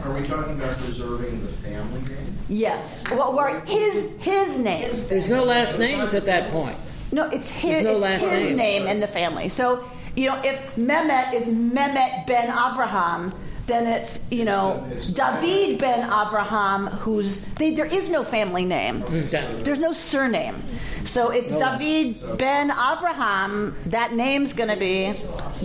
[0.04, 2.38] Are we talking about preserving the family name?
[2.48, 3.04] Yes.
[3.10, 4.90] Well, or his his name.
[5.08, 6.76] There's no last names at that point.
[7.12, 8.56] No, it's his, no it's last his name.
[8.56, 9.48] name and the family.
[9.48, 13.32] So, you know, if Mehmet is Mehmet ben Avraham,
[13.66, 19.02] then it's, you know, David ben Avraham, who's, they, there is no family name.
[19.02, 20.62] Mm, That's- There's no surname.
[21.06, 23.74] So it's David ben Avraham.
[23.86, 25.14] That name's going to be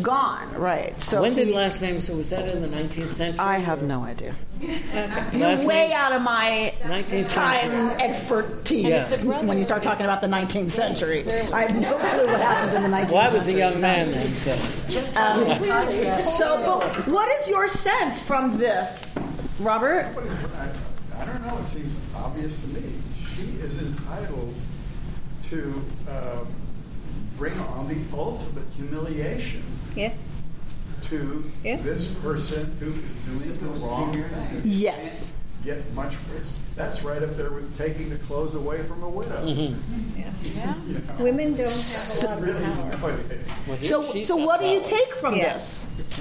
[0.01, 0.99] gone, right?
[1.01, 2.05] So when did he- last names?
[2.05, 3.39] So was that in the 19th century?
[3.39, 4.35] I have no idea.
[4.93, 8.01] Last You're way out of my 19th time century.
[8.03, 9.41] expertise Yeah.
[9.43, 11.25] when you start talking about the 19th century.
[11.51, 14.11] I have no clue what happened in the 19th Well, I was a young man
[14.11, 14.51] then, so.
[15.19, 19.11] Um, so, but what is your sense from this,
[19.59, 20.05] Robert?
[20.15, 21.57] I, I don't know.
[21.57, 22.83] It seems obvious to me.
[23.35, 24.53] She is entitled
[25.51, 25.73] to
[26.09, 26.39] uh,
[27.37, 29.61] bring on the ultimate humiliation
[29.95, 30.13] Yeah.
[31.03, 31.75] to Yeah.
[31.77, 32.91] this person who
[33.35, 34.61] is doing the wrong thing.
[34.63, 35.33] Yes.
[35.65, 36.15] Get much.
[36.37, 39.43] It's, that's right up there with taking the clothes away from a widow.
[40.55, 40.73] Yeah.
[40.87, 41.01] You know?
[41.23, 43.11] Women don't have a lot of Really power.
[43.65, 43.81] humiliating.
[43.81, 45.89] So, so what do you take from Yes.
[45.97, 46.19] this?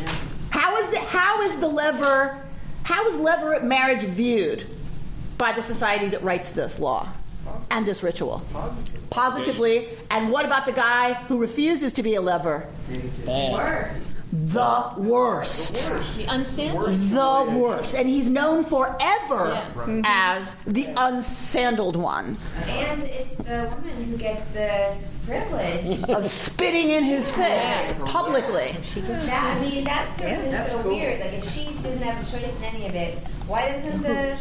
[0.50, 2.36] How is the how is the lever
[2.82, 4.66] how is levirate marriage viewed
[5.38, 7.08] by the society that writes this law
[7.70, 8.42] and this ritual?
[8.52, 8.89] Positive.
[9.10, 9.88] Positively.
[10.10, 12.66] And what about the guy who refuses to be a lever?
[13.26, 13.52] Bad.
[13.52, 14.02] Worst.
[14.32, 15.74] The worst.
[16.16, 17.10] The unsandaled.
[17.10, 17.96] The worst.
[17.96, 19.60] And he's known forever
[20.04, 22.38] as the unsandaled one.
[22.68, 24.94] And it's the woman who gets the
[25.26, 26.02] privilege.
[26.08, 28.76] of spitting in his face publicly.
[29.00, 30.92] That, I mean, that's sort of that's so cool.
[30.92, 31.20] weird.
[31.20, 33.18] Like, if she didn't have a choice in any of it,
[33.50, 34.38] why doesn't the,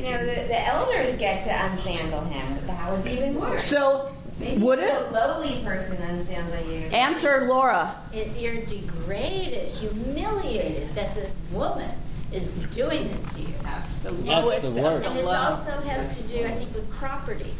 [0.00, 2.66] you know, the, the elders get to unsandal him?
[2.68, 3.64] That would be even worse.
[3.64, 5.08] So, Maybe would it?
[5.08, 6.86] the lowly person unsandal you.
[6.96, 7.96] Answer Laura.
[8.12, 10.88] It, you're degraded, humiliated.
[10.94, 11.90] That's a woman
[12.32, 13.52] is doing this to you.
[13.64, 14.62] That's the And worst.
[14.62, 17.52] this also has to do, I think, with property.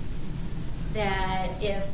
[0.95, 1.85] That if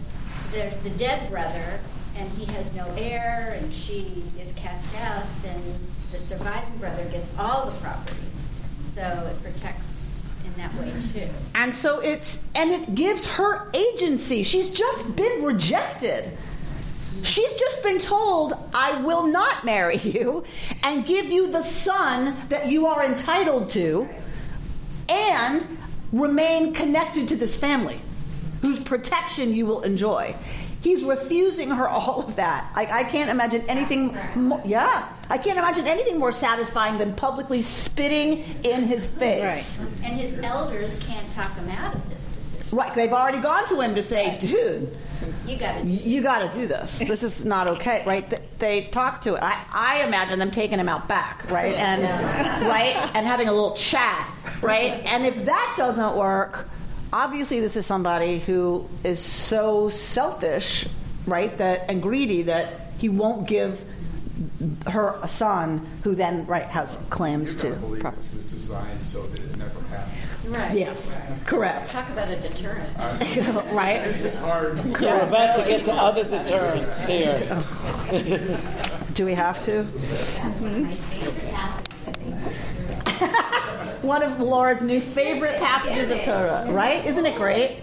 [0.53, 1.81] there's the dead brother
[2.17, 5.61] and he has no heir and she is cast out, then
[6.13, 8.17] the surviving brother gets all the property.
[8.99, 11.29] So it protects in that way too.
[11.55, 14.43] And so it's, and it gives her agency.
[14.43, 16.29] She's just been rejected.
[17.23, 20.43] She's just been told, I will not marry you
[20.83, 24.09] and give you the son that you are entitled to
[25.09, 25.65] and
[26.11, 28.01] remain connected to this family
[28.63, 30.35] whose protection you will enjoy.
[30.81, 32.71] He's refusing her all of that.
[32.75, 34.17] I, I can't imagine anything.
[34.37, 39.81] More, yeah, I can't imagine anything more satisfying than publicly spitting in his face.
[39.83, 40.05] Right.
[40.11, 42.77] And his elders can't talk him out of this decision.
[42.77, 44.97] Right, they've already gone to him to say, dude,
[45.47, 47.01] You got to you got to do this.
[47.01, 48.29] This is not okay, right?
[48.29, 49.43] Th- They talk to it.
[49.43, 52.03] I, I imagine them taking him out back, right, and
[52.69, 54.29] right, and having a little chat,
[54.63, 55.03] right.
[55.07, 56.69] And if that doesn't work,
[57.13, 60.87] obviously this is somebody who is so selfish,
[61.27, 63.83] right, that and greedy that he won't give
[64.87, 67.69] her a son who then right has claims You're to.
[67.71, 68.23] going believe property.
[68.35, 70.15] this was designed so that it never happened.
[70.47, 70.75] Right.
[70.75, 71.91] Yes, correct.
[71.91, 72.97] Talk about a deterrent.
[73.75, 74.01] right.
[74.03, 74.83] It's hard.
[74.85, 77.65] We're about to get to other deterrents here.
[79.15, 79.85] Do we have to?
[84.09, 87.05] One of Laura's new favorite passages of Torah, right?
[87.05, 87.77] Isn't it great?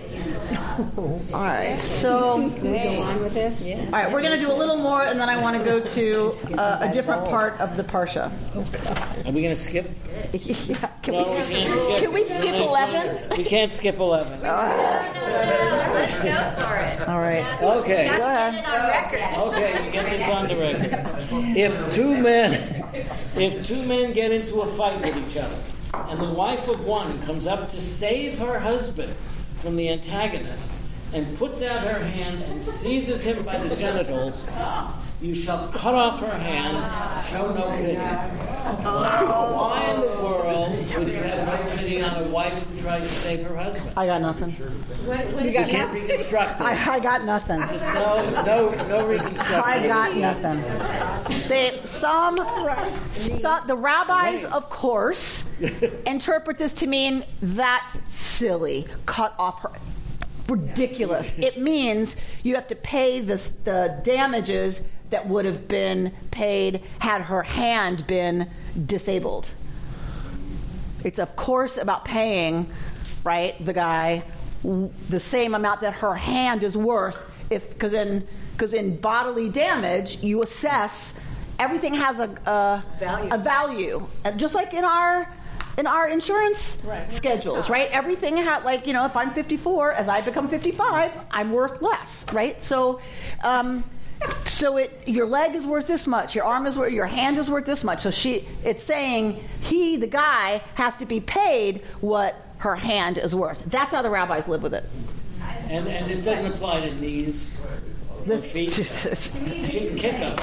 [0.98, 3.64] All right, so Go on with this?
[3.64, 3.78] Yeah.
[3.86, 5.80] all right, we're going to do a little more, and then I want to go
[5.80, 8.32] to uh, a different part of the parsha.
[9.28, 9.88] Are we going to skip?
[10.34, 12.00] yeah, can No, we, we can't skip.
[12.00, 13.38] can we skip eleven?
[13.38, 14.42] We can't skip 11.
[14.42, 17.08] Let's go for it.
[17.08, 18.08] All right, Okay.
[18.18, 18.66] go ahead.
[18.66, 19.54] Get it on record.
[19.54, 21.56] Okay, you get this on the record.
[21.56, 22.84] If two men,
[23.36, 25.56] if two men get into a fight with each other,
[26.10, 29.14] and the wife of one comes up to save her husband
[29.62, 30.72] from the antagonist,
[31.14, 34.46] and puts out her hand and seizes him by the genitals,
[35.26, 36.78] you shall cut off her hand,
[37.26, 37.96] show no pity.
[37.96, 43.10] Why in the world would you have no pity on a wife who tries to
[43.10, 43.92] save her husband?
[43.98, 44.52] I got nothing.
[44.52, 46.88] What, what You can't reconstruct this.
[46.88, 47.60] I, I got nothing.
[47.62, 49.64] Just no, no, no reconstruction.
[49.64, 51.48] I got nothing.
[51.48, 52.38] They, some,
[53.12, 55.50] some, the rabbis, of course,
[56.06, 58.86] interpret this to mean that's silly.
[59.08, 59.72] Cut off her.
[60.48, 61.38] ridiculous.
[61.40, 67.22] It means you have to pay the, the damages that would have been paid had
[67.22, 68.50] her hand been
[68.86, 69.48] disabled.
[71.04, 72.68] It's, of course, about paying,
[73.24, 74.24] right, the guy
[75.10, 80.24] the same amount that her hand is worth if because in because in bodily damage
[80.24, 81.20] you assess
[81.60, 83.30] everything has a, a value.
[83.32, 84.08] a value.
[84.38, 85.32] Just like in our
[85.78, 87.90] in our insurance schedules right?
[87.92, 92.26] Everything had like you know if i'm 54 as i become 55 i'm worth less
[92.34, 92.62] right?
[92.64, 93.02] So
[93.44, 93.84] um,
[94.46, 97.50] so it your leg is worth this much your arm is worth your hand is
[97.50, 102.36] worth this much so she it's saying he the guy has to be paid what
[102.60, 104.86] her hand is worth that's how the rabbis live with it
[105.70, 107.60] And, and this doesn't apply to knees
[108.12, 108.72] or This- feet.
[109.70, 110.38] She can kick them.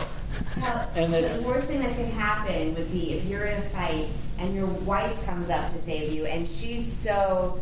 [0.60, 4.06] Well, And the worst thing that could happen would be if you're in a fight
[4.38, 7.60] and your wife comes up to save you, and she's so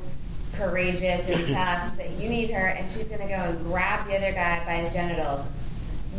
[0.56, 4.16] courageous and tough that you need her, and she's going to go and grab the
[4.16, 5.44] other guy by his genitals.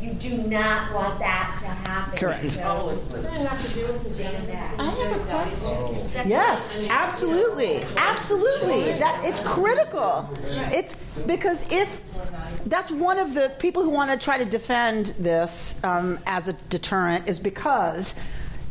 [0.01, 2.17] You do not want that to happen.
[2.17, 2.51] Correct.
[2.51, 4.49] So, Doesn't it have to do with the damage?
[4.79, 6.29] I have a question.
[6.29, 8.93] Yes, absolutely, absolutely.
[8.93, 10.27] That it's critical.
[10.71, 10.95] It's
[11.27, 12.17] because if
[12.65, 16.53] that's one of the people who want to try to defend this um, as a
[16.69, 18.19] deterrent is because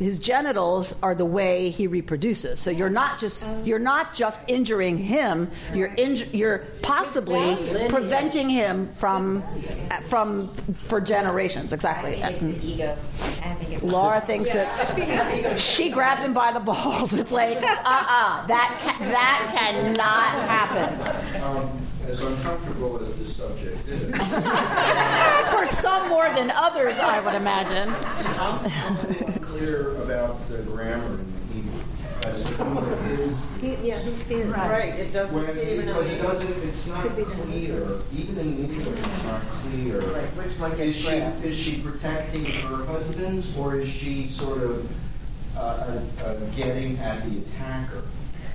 [0.01, 2.59] his genitals are the way he reproduces.
[2.59, 5.51] So you're not just you're not just injuring him.
[5.75, 7.55] You're inj- you're possibly
[7.91, 9.45] preventing him from
[9.91, 10.49] uh, from
[10.89, 11.75] for generations.
[11.75, 12.15] Exactly.
[12.15, 12.93] it's the ego.
[12.93, 17.13] I think it's Laura thinks it's she grabbed him by the balls.
[17.13, 21.43] It's like, uh, uh that ca- that cannot happen.
[21.43, 21.71] Um,
[22.09, 24.17] As uncomfortable as this subject is,
[25.51, 27.95] For some more than others, I would imagine.
[29.61, 31.81] I'm a little unclear about the grammar in the Hebrew
[32.25, 33.47] as to who it is.
[33.85, 37.89] Yeah, who's being Right, it doesn't When, even because though- it doesn't, it's not clear,
[38.17, 40.01] even in English, it's not clear.
[40.01, 41.45] Right, which one Is gets she, grabbed?
[41.45, 44.91] is she protecting her husband, or is she sort of
[45.57, 48.03] uh, uh, uh, getting at the attacker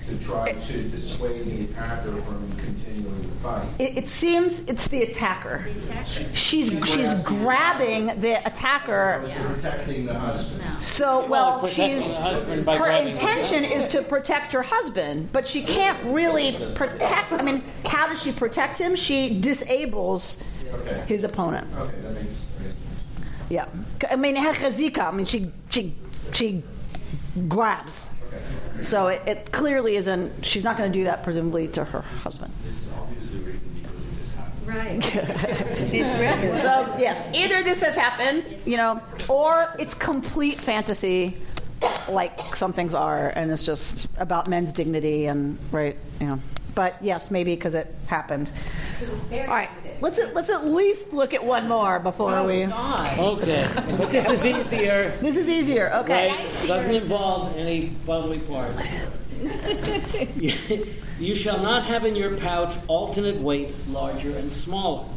[0.07, 3.67] to try to dissuade the attacker from continuing the fight?
[3.79, 5.67] It, it seems it's the attacker.
[6.33, 9.23] She's she's grabbing the attacker.
[9.53, 10.83] Protecting the husband.
[10.83, 13.81] So Well, well, she's the husband by her intention husband.
[13.83, 17.31] is to protect her husband, but she can't really protect.
[17.31, 18.95] I mean, how does she protect him?
[18.95, 20.43] She disables
[20.73, 21.03] Okay.
[21.07, 21.67] his opponent.
[21.77, 22.45] Okay, that makes.
[23.49, 23.65] Yeah,
[24.09, 25.07] I mean, hechazika.
[25.07, 25.93] I mean, she she
[26.33, 26.63] she
[27.47, 28.07] grabs.
[28.81, 30.45] So it, it clearly isn't.
[30.45, 32.53] She's not going to do that, presumably, to her husband.
[32.63, 34.67] This is obviously written because of this happened.
[36.21, 36.55] Right.
[36.59, 41.37] So yes, either this has happened, you know, or it's complete fantasy,
[42.09, 46.39] like some things are, and it's just about men's dignity and right, you know.
[46.75, 48.49] But yes, maybe because it happened.
[49.31, 49.69] All right,
[50.01, 52.65] let's let's at least look at one more before oh, we.
[52.65, 53.67] Okay,
[53.97, 55.17] but this is easier.
[55.21, 55.93] This is easier.
[55.93, 56.29] Okay.
[56.29, 56.67] Right?
[56.67, 58.77] Doesn't involve any bodily parts.
[61.19, 65.07] you shall not have in your pouch alternate weights, larger and smaller.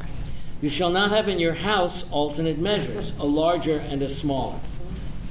[0.60, 4.58] You shall not have in your house alternate measures, a larger and a smaller.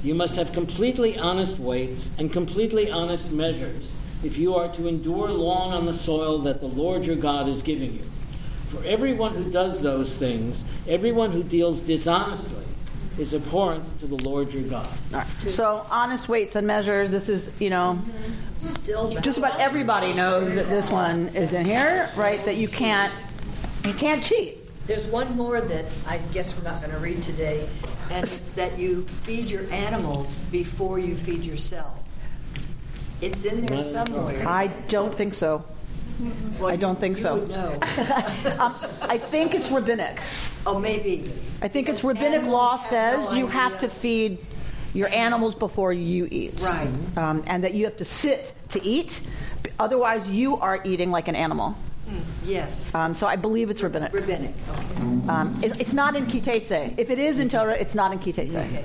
[0.02, 5.30] You must have completely honest weights and completely honest measures if you are to endure
[5.30, 8.04] long on the soil that the Lord your God is giving you.
[8.70, 12.64] For everyone who does those things, everyone who deals dishonestly,
[13.18, 14.88] is abhorrent to the Lord your God.
[15.12, 15.26] All right.
[15.48, 17.10] So honest weights and measures.
[17.10, 18.00] This is you know,
[19.20, 22.44] just about everybody knows that this one is in here, right?
[22.44, 23.14] That you can't
[23.84, 24.58] you can't cheat.
[24.86, 27.68] There's one more that I guess we're not going to read today,
[28.10, 31.97] and it's that you feed your animals before you feed yourself.
[33.20, 34.46] It's in there somewhere.
[34.46, 35.64] I don't think so.
[36.64, 37.36] I don't think so.
[37.46, 37.72] No.
[38.58, 38.74] um,
[39.08, 40.20] I think it's rabbinic.
[40.66, 41.32] Oh, maybe.
[41.62, 44.38] I think it's rabbinic law says you have to feed
[44.94, 46.60] your animals before you eat.
[46.62, 46.90] Right.
[47.16, 49.20] Um, and that you have to sit to eat.
[49.78, 51.76] Otherwise, you are eating like an animal.
[52.44, 52.92] Yes.
[52.94, 54.12] Um, so I believe it's rabbinic.
[54.12, 54.54] Rabbinic.
[55.28, 56.94] Um, it, it's not in Kitetse.
[56.96, 58.84] If it is in Torah, it's not in Kitetse.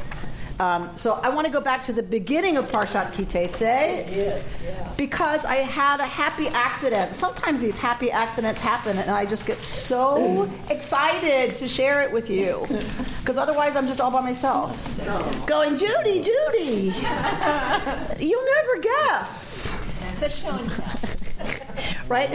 [0.60, 4.44] Um, so I want to go back to the beginning of Parshat Kitetse
[4.98, 7.16] because I had a happy accident.
[7.16, 12.30] Sometimes these happy accidents happen, and I just get so excited to share it with
[12.30, 12.66] you
[13.20, 14.78] because otherwise I'm just all by myself,
[15.48, 16.94] going, Judy, Judy,
[18.20, 19.76] you'll never guess.
[20.12, 21.14] It's a show and tell.
[22.08, 22.30] right?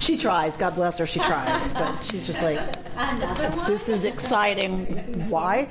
[0.00, 0.56] She, tries.
[0.56, 1.06] God bless her.
[1.06, 2.58] She tries, but she's just like,
[3.66, 4.86] this is exciting.
[5.28, 5.68] Why?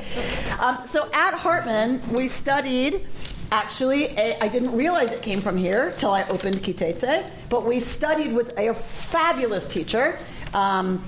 [0.59, 3.05] Um, so at Hartman, we studied
[3.51, 7.79] actually, a, I didn't realize it came from here till I opened Kitetse, but we
[7.79, 10.17] studied with a fabulous teacher.
[10.53, 11.03] Um,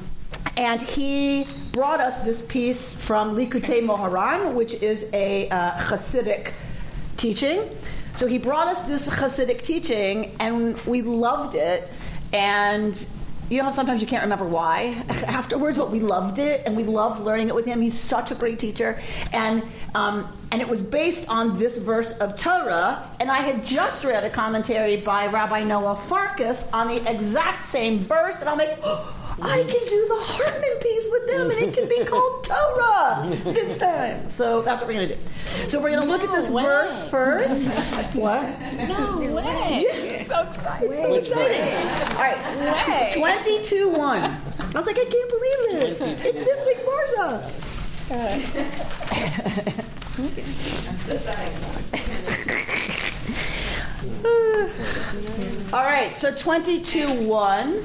[0.57, 6.53] and he brought us this piece from Likutei Moharan, which is a uh, Hasidic
[7.17, 7.70] teaching.
[8.15, 11.89] So he brought us this Hasidic teaching, and we loved it.
[12.34, 13.10] And
[13.50, 17.22] you know sometimes you can't remember why afterwards, but we loved it, and we loved
[17.22, 17.82] learning it with him.
[17.82, 19.02] He's such a great teacher,
[19.34, 19.64] and
[19.96, 23.08] um, and it was based on this verse of Torah.
[23.20, 28.00] And I had just read a commentary by Rabbi Noah Farkas on the exact same
[28.00, 28.80] verse, and I'm like.
[29.42, 33.80] I can do the Hartman piece with them, and it can be called Torah this
[33.80, 34.30] time.
[34.30, 35.70] So that's what we're going to do.
[35.70, 38.06] So we're going to look at this verse first.
[38.16, 38.44] what?
[38.88, 39.86] No way.
[40.54, 40.89] Excited.
[41.12, 41.62] Which excited.
[42.16, 43.10] All right.
[43.12, 44.22] Tw- 22 1.
[44.22, 44.24] I
[44.74, 46.02] was like, I can't believe it.
[46.26, 47.43] It's this week's Marja.
[55.72, 57.84] All right, so 22 1.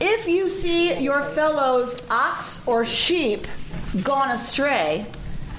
[0.00, 3.48] If you see your fellow's ox or sheep
[4.04, 5.06] gone astray,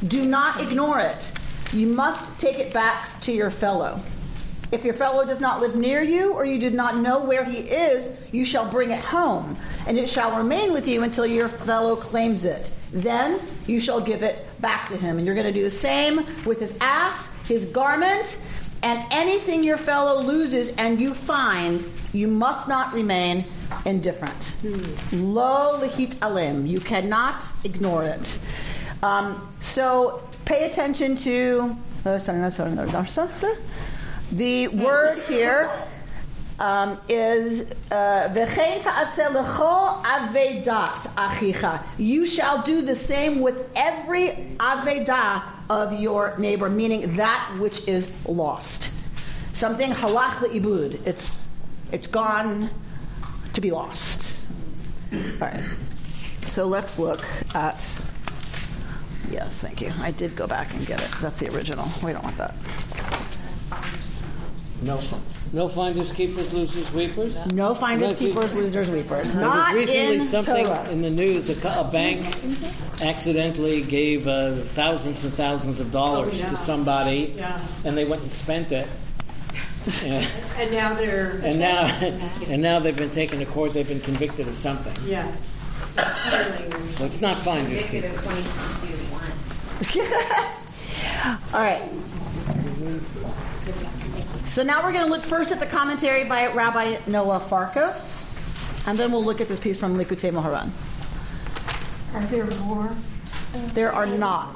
[0.08, 1.30] do not ignore it.
[1.74, 4.00] You must take it back to your fellow.
[4.72, 7.58] If your fellow does not live near you, or you do not know where he
[7.58, 9.58] is, you shall bring it home,
[9.88, 12.70] and it shall remain with you until your fellow claims it.
[12.92, 15.18] Then you shall give it back to him.
[15.18, 18.44] And you're going to do the same with his ass, his garment,
[18.84, 23.46] and anything your fellow loses and you find, you must not remain
[23.86, 24.56] indifferent.
[25.12, 26.66] Lo lehit alim.
[26.66, 28.40] You cannot ignore it.
[29.04, 31.76] Um, so pay attention to
[34.32, 35.72] the word here
[36.60, 39.30] um, is uh, "V'chein ta'aseh
[40.04, 47.56] avedat achicha." You shall do the same with every avedah of your neighbor, meaning that
[47.60, 48.92] which is lost.
[49.54, 51.06] Something halach le'ibud.
[51.08, 51.50] It's
[51.92, 52.70] it's gone
[53.54, 54.38] to be lost.
[55.14, 55.64] All right.
[56.46, 57.26] So let's look
[57.56, 57.84] at.
[59.30, 59.92] Yes, thank you.
[60.02, 61.12] I did go back and get it.
[61.22, 61.88] That's the original.
[62.04, 62.56] We don't want that.
[64.82, 65.00] No,
[65.52, 67.46] no finders, keepers, losers, weepers.
[67.52, 69.34] No finders, No keepers, losers, weepers.
[69.34, 70.90] There Not was recently in something Torah.
[70.90, 71.50] in the news.
[71.50, 72.38] A, co- a bank
[73.02, 76.50] accidentally gave uh, thousands and thousands of dollars Oh, yeah.
[76.52, 77.60] to somebody, Yeah.
[77.84, 78.88] and they went and spent it.
[80.04, 80.26] Yeah.
[80.58, 81.32] And now they're.
[81.44, 81.86] and now,
[82.48, 83.74] and now they've been taken to court.
[83.74, 84.94] They've been convicted of something.
[85.06, 85.24] Yeah.
[86.98, 88.22] So it's not finders, Maybe keepers.
[88.22, 88.48] the 22
[89.12, 89.24] one.
[91.54, 91.84] All right.
[94.50, 98.26] So now we're going to look first at the commentary by Rabbi Noah Farkas,
[98.88, 100.72] and then we'll look at this piece from Likutei Moharan.
[102.16, 102.90] Are there more?
[103.76, 104.56] There are not.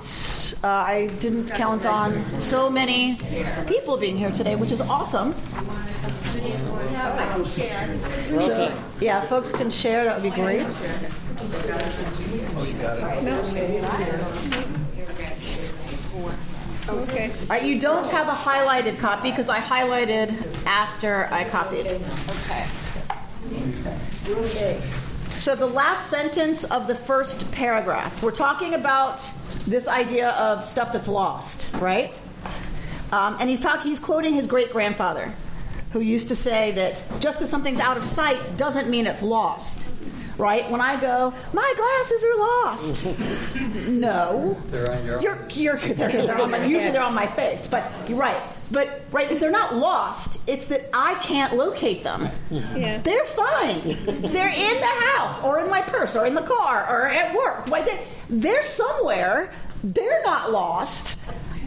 [0.64, 3.20] Uh, I didn't count on so many
[3.68, 5.36] people being here today, which is awesome.
[8.39, 10.06] So, yeah, folks can share.
[10.06, 10.66] That would be great.
[16.90, 17.32] Okay.
[17.42, 21.88] All right, you don't have a highlighted copy because I highlighted after I copied.
[24.28, 24.82] Okay.
[25.38, 29.26] So the last sentence of the first paragraph, we're talking about
[29.66, 32.20] this idea of stuff that's lost, right?
[33.12, 35.34] Um, and he's talking, he's quoting his great grandfather,
[35.92, 39.88] who used to say that just because something's out of sight doesn't mean it's lost,
[40.38, 40.70] right?
[40.70, 43.88] When I go, my glasses are lost.
[43.90, 47.68] no, They're on your you're, you're, they're, they're on my, usually they're on my face,
[47.68, 48.42] but you're right.
[48.72, 52.30] But right, if they're not lost, it's that I can't locate them.
[52.50, 53.00] Yeah.
[53.00, 53.82] They're fine.
[53.84, 57.68] they're in the house, or in my purse, or in the car, or at work.
[57.68, 58.02] Right?
[58.30, 59.54] They're somewhere.
[59.84, 61.20] They're not lost.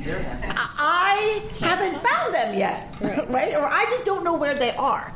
[0.08, 2.94] I haven't found them yet,
[3.28, 3.54] right.
[3.54, 5.12] Or I just don't know where they are.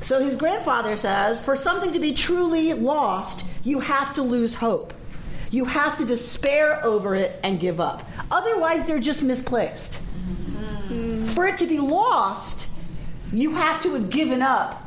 [0.00, 4.92] So his grandfather says, for something to be truly lost, you have to lose hope.
[5.50, 8.08] You have to despair over it and give up.
[8.30, 9.92] Otherwise, they're just misplaced.
[9.92, 11.26] Mm-hmm.
[11.26, 12.68] For it to be lost,
[13.32, 14.83] you have to have given up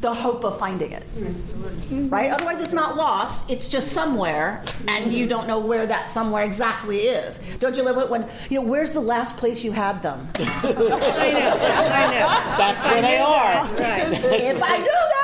[0.00, 1.04] the hope of finding it.
[1.14, 2.08] Mm-hmm.
[2.08, 2.30] Right?
[2.30, 3.50] Otherwise, it's not lost.
[3.50, 7.38] It's just somewhere, and you don't know where that somewhere exactly is.
[7.58, 10.26] Don't you live it when, you know, where's the last place you had them?
[10.36, 10.96] I know.
[10.96, 12.56] I know.
[12.56, 13.64] That's where they are.
[13.64, 14.12] Right.
[14.42, 15.20] if I knew that,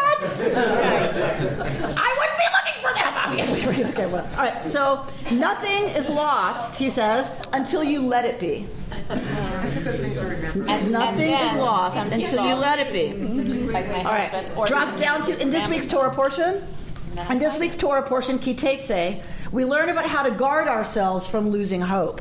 [1.97, 2.06] I wouldn't be
[3.31, 3.85] looking for them, obviously.
[3.91, 8.66] okay, well, all right, so nothing is lost, he says, until you let it be.
[10.68, 13.12] And nothing is lost until you let it be.
[13.74, 16.62] All right, drop down to in this week's Torah portion.
[17.31, 21.81] In this week's Torah portion, Kitetse, we learn about how to guard ourselves from losing
[21.81, 22.20] hope.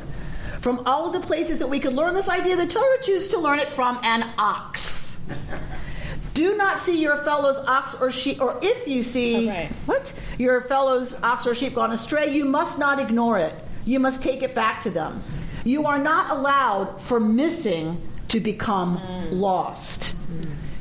[0.60, 3.38] From all of the places that we could learn this idea, the Torah chooses to
[3.38, 5.16] learn it from an ox.
[6.36, 9.48] Do not see your fellow's ox or sheep, or if you see
[9.86, 13.54] what your fellow's ox or sheep gone astray, you must not ignore it.
[13.86, 15.22] You must take it back to them.
[15.64, 19.40] You are not allowed for missing to become mm.
[19.40, 20.14] lost.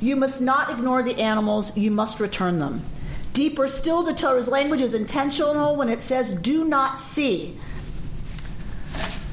[0.02, 1.78] You must not ignore the animals.
[1.78, 2.84] You must return them.
[3.32, 7.58] Deeper still, the Torah's language is intentional when it says, "Do not see."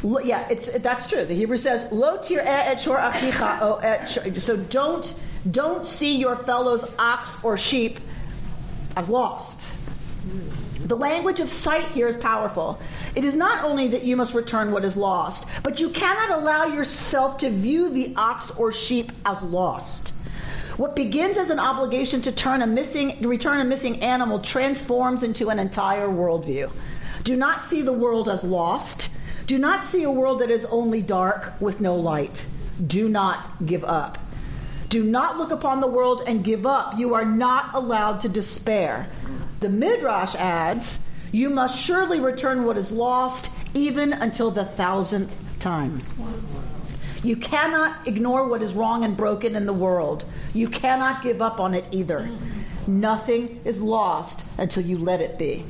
[0.04, 1.24] Yeah, it's that's true.
[1.24, 5.12] The Hebrew says, "Lo tir'eh et shor achicha o et shor-" So don't
[5.50, 7.98] don't see your fellow's ox or sheep
[8.96, 9.66] as lost.
[10.84, 12.78] The language of sight here is powerful.
[13.14, 16.64] It is not only that you must return what is lost, but you cannot allow
[16.64, 20.10] yourself to view the ox or sheep as lost.
[20.76, 25.50] What begins as an obligation to turn a missing, return a missing animal transforms into
[25.50, 26.72] an entire worldview.
[27.24, 29.10] Do not see the world as lost.
[29.46, 32.46] Do not see a world that is only dark with no light.
[32.84, 34.18] Do not give up.
[34.92, 36.98] Do not look upon the world and give up.
[36.98, 39.08] You are not allowed to despair.
[39.60, 46.02] The Midrash adds, You must surely return what is lost, even until the thousandth time.
[47.22, 50.26] You cannot ignore what is wrong and broken in the world.
[50.52, 52.28] You cannot give up on it either.
[52.86, 55.64] Nothing is lost until you let it be.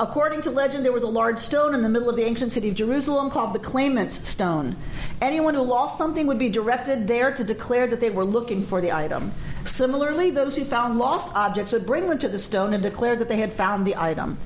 [0.00, 2.68] According to legend, there was a large stone in the middle of the ancient city
[2.68, 4.76] of Jerusalem called the Claimant's Stone.
[5.20, 8.80] Anyone who lost something would be directed there to declare that they were looking for
[8.80, 9.32] the item.
[9.64, 13.28] Similarly, those who found lost objects would bring them to the stone and declare that
[13.28, 14.38] they had found the item.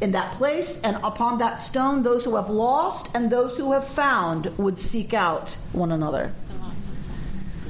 [0.00, 3.86] In that place and upon that stone, those who have lost and those who have
[3.86, 6.34] found would seek out one another.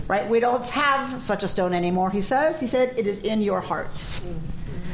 [0.08, 0.28] Right?
[0.28, 2.60] We don't have such a stone anymore, he says.
[2.60, 4.20] He said, it is in your hearts.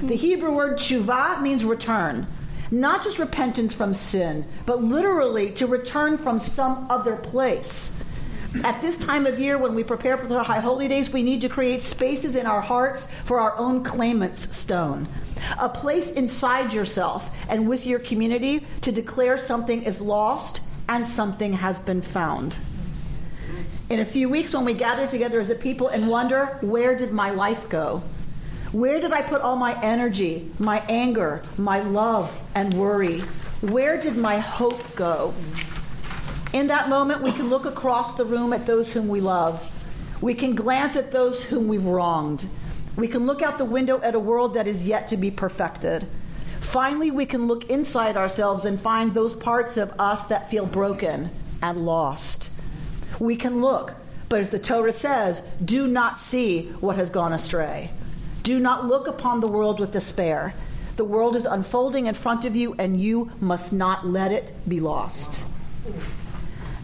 [0.02, 2.26] The Hebrew word tshuva means return.
[2.72, 8.02] Not just repentance from sin, but literally to return from some other place.
[8.64, 11.40] At this time of year, when we prepare for the High Holy Days, we need
[11.42, 15.06] to create spaces in our hearts for our own claimant's stone.
[15.60, 21.52] A place inside yourself and with your community to declare something is lost and something
[21.52, 22.56] has been found.
[23.88, 27.12] In a few weeks, when we gather together as a people and wonder, where did
[27.12, 28.02] my life go?
[28.72, 33.20] Where did I put all my energy, my anger, my love, and worry?
[33.60, 35.34] Where did my hope go?
[36.54, 39.62] In that moment, we can look across the room at those whom we love.
[40.22, 42.46] We can glance at those whom we've wronged.
[42.96, 46.06] We can look out the window at a world that is yet to be perfected.
[46.60, 51.28] Finally, we can look inside ourselves and find those parts of us that feel broken
[51.62, 52.48] and lost.
[53.18, 53.92] We can look,
[54.30, 57.90] but as the Torah says, do not see what has gone astray.
[58.42, 60.54] Do not look upon the world with despair.
[60.96, 64.80] The world is unfolding in front of you, and you must not let it be
[64.80, 65.44] lost.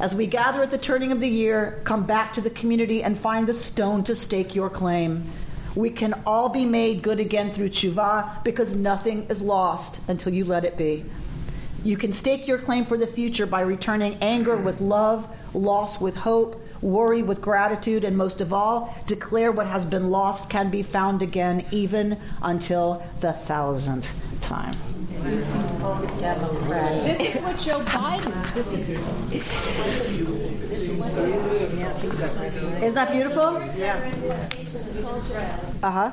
[0.00, 3.18] As we gather at the turning of the year, come back to the community and
[3.18, 5.24] find the stone to stake your claim.
[5.74, 10.44] We can all be made good again through tshuva because nothing is lost until you
[10.44, 11.04] let it be.
[11.84, 16.16] You can stake your claim for the future by returning anger with love, loss with
[16.16, 20.82] hope, worry with gratitude, and most of all, declare what has been lost can be
[20.82, 24.08] found again, even until the thousandth
[24.40, 24.74] time.
[27.02, 28.54] This is what Joe Biden.
[28.54, 28.88] This is.
[32.82, 33.60] Isn't that beautiful?
[33.76, 34.10] Yeah.
[35.82, 36.12] Uh huh.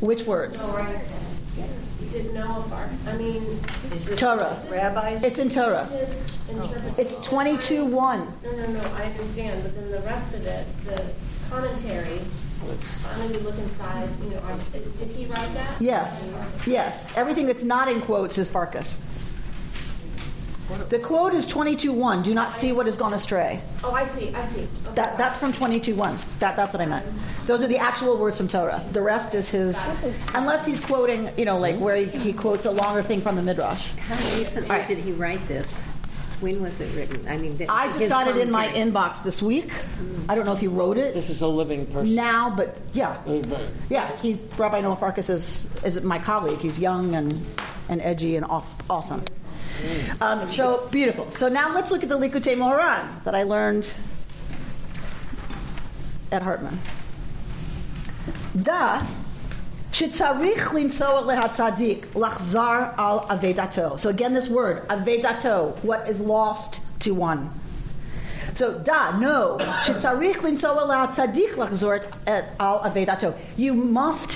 [0.00, 0.58] Those words?
[1.60, 2.12] Did- Which words?
[2.12, 2.88] Did Noah Bark?
[3.06, 3.60] I mean.
[4.16, 4.56] Torah.
[4.70, 5.22] Rabbis?
[5.24, 5.84] It's in Torah.
[5.86, 6.94] His interpretation.
[6.98, 8.28] It's 22 1.
[8.44, 11.02] No, no, no, I understand, but then the rest of it, the
[11.50, 12.20] commentary,
[13.08, 15.80] I'm gonna look inside, you know, are- did he write that?
[15.80, 16.32] Yes.
[16.66, 17.10] Yes.
[17.16, 19.00] Everything that's not in quotes is Farkas.
[20.88, 22.22] The quote is 22 1.
[22.22, 23.60] Do not see what has gone astray.
[23.84, 24.62] Oh, I see, I see.
[24.86, 24.94] Okay.
[24.94, 26.18] That, that's from 22 1.
[26.40, 27.06] That, that's what I meant.
[27.46, 28.82] Those are the actual words from Torah.
[28.92, 29.76] The rest is his,
[30.34, 33.42] unless he's quoting, you know, like where he, he quotes a longer thing from the
[33.42, 33.88] Midrash.
[33.92, 34.86] How recently All right.
[34.86, 35.80] did he write this?
[36.40, 37.26] When was it written?
[37.28, 39.70] I mean, the- I just his got it in my inbox this week.
[40.28, 42.14] I don't know if he wrote it This is a living person.
[42.14, 43.18] now, but yeah.
[43.26, 43.60] But-
[43.90, 46.58] Yeah, he, Rabbi Noah Farkas is, is my colleague.
[46.60, 47.44] He's young and,
[47.88, 49.22] and edgy and off, awesome.
[50.21, 51.29] Um, so beautiful.
[51.31, 53.89] So now let's look at the Likutei Moharan that I learned
[56.31, 56.79] at Hartman.
[58.61, 59.01] Da
[59.91, 63.95] שצריך לנסוע להצדיק, לחזר על אבדתו.
[63.97, 67.49] So again, this word, אבדתו, what is lost to one.
[68.55, 72.29] So, da, no, שצריך לנסוע להצדיק, לחזור את-
[72.59, 73.27] על אבדתו.
[73.57, 74.31] You must,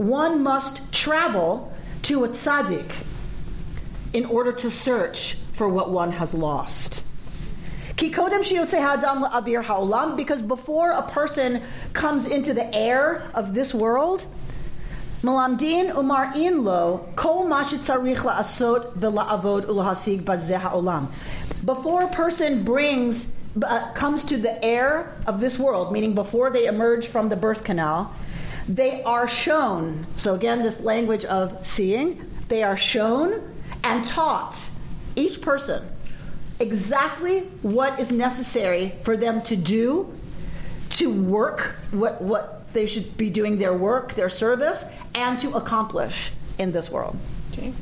[0.00, 1.70] one must travel
[2.02, 2.92] to a tzaddik
[4.13, 7.03] in order to search for what one has lost.
[7.97, 8.31] Because
[10.41, 11.61] before a person
[11.93, 14.25] comes into the air of this world,
[15.21, 21.11] Malamdin umar in lo kol ma shetzarich la'asot v'la'avod u'lahasig bazeh ha'olam.
[21.65, 26.67] Before a person brings uh, comes to the air of this world, meaning before they
[26.67, 28.13] emerge from the birth canal,
[28.69, 30.05] they are shown.
[30.15, 33.41] So again, this language of seeing, they are shown
[33.83, 34.57] and taught
[35.15, 35.87] each person
[36.59, 40.13] exactly what is necessary for them to do
[40.89, 46.31] to work what what they should be doing their work, their service, and to accomplish
[46.57, 47.17] in this world.
[47.51, 47.73] Okay.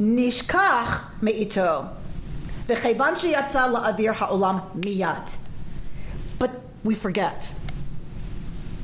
[0.00, 1.90] Nishkach me'ito.
[2.66, 5.34] V'chevan sheyatza la'avir ha'olam miyad.
[6.38, 7.48] But we forget.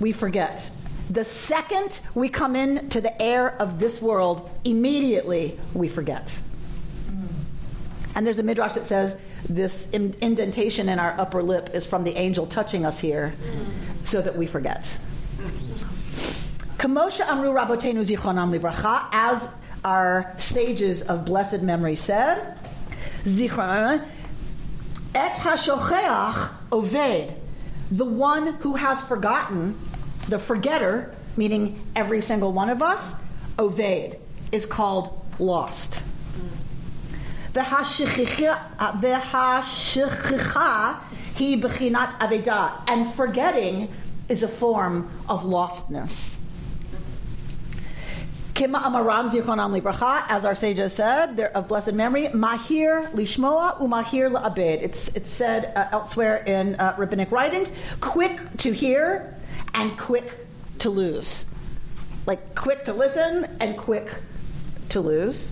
[0.00, 0.70] We forget.
[1.10, 6.36] The second we come into the air of this world, immediately we forget.
[8.14, 12.16] And there's a midrash that says this indentation in our upper lip is from the
[12.16, 13.34] angel touching us here
[14.04, 14.86] so that we forget.
[16.78, 22.56] Kamosha Amru Rabotenu Zichronam Livracha, as our sages of blessed memory said,
[23.24, 24.06] Zichron,
[25.14, 27.34] Et Hashocheach Oved,
[27.90, 29.78] the one who has forgotten,
[30.28, 33.24] the forgetter, meaning every single one of us,
[33.58, 34.18] Oved,
[34.52, 36.02] is called lost.
[42.86, 43.88] And forgetting
[44.28, 46.34] is a form of lostness.
[48.54, 52.28] Kima libracha, as our sages said, they're of blessed memory.
[52.28, 54.80] Mahir lishmoa umahir la'abed.
[54.80, 57.72] It's it's said uh, elsewhere in uh, rabbinic writings.
[58.00, 59.33] Quick to hear
[59.74, 60.32] and quick
[60.78, 61.44] to lose,
[62.26, 64.08] like quick to listen and quick
[64.90, 65.48] to lose.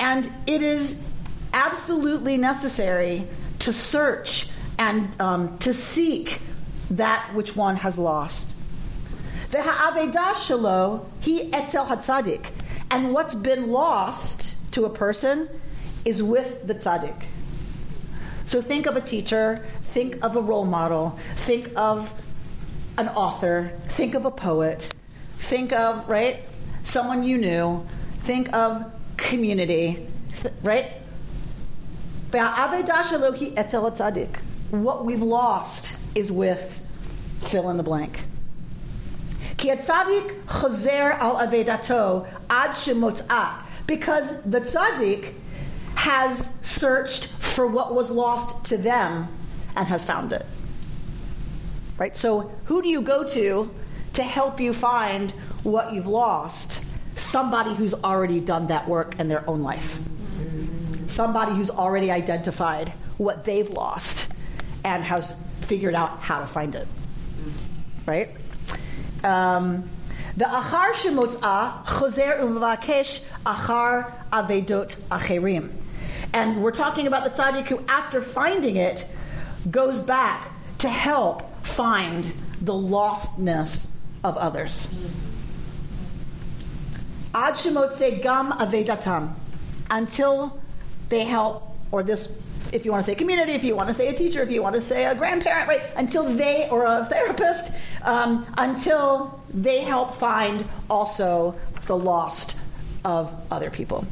[0.00, 1.08] And it is
[1.52, 3.26] absolutely necessary
[3.60, 6.40] to search and um, to seek
[6.90, 8.54] that which one has lost.
[12.90, 15.48] And what's been lost to a person
[16.04, 17.24] is with the tzaddik.
[18.46, 19.64] So think of a teacher,
[19.94, 22.12] think of a role model, think of
[22.98, 24.92] an author, think of a poet,
[25.38, 26.40] think of, right,
[26.82, 27.86] someone you knew,
[28.22, 28.84] think of
[29.16, 30.04] community,
[30.62, 30.86] right?
[34.72, 36.82] What we've lost is with
[37.38, 38.24] fill in the blank.
[43.86, 45.34] Because the tzaddik
[45.94, 49.28] has searched for what was lost to them
[49.76, 50.46] and has found it.
[51.98, 52.16] Right?
[52.16, 53.70] So, who do you go to
[54.14, 55.32] to help you find
[55.64, 56.80] what you've lost,
[57.16, 59.98] somebody who's already done that work in their own life.
[61.08, 64.28] Somebody who's already identified what they've lost
[64.84, 66.86] and has figured out how to find it.
[68.06, 68.30] Right?
[69.22, 69.88] Um,
[70.36, 75.70] the achar shemotza choser uvakesh achar avedot acherim.
[76.32, 79.06] And we're talking about the tzaddik who, after finding it,
[79.70, 84.88] goes back to help find the lostness of others.
[87.34, 89.34] Ad shemotze gam avedatam,
[89.90, 90.60] until
[91.08, 92.40] they help, or this,
[92.72, 94.62] if you want to say community, if you want to say a teacher, if you
[94.62, 95.82] want to say a grandparent, right?
[95.96, 101.54] Until they, or a therapist, um, until they help find also
[101.86, 102.58] the lost
[103.04, 104.06] of other people.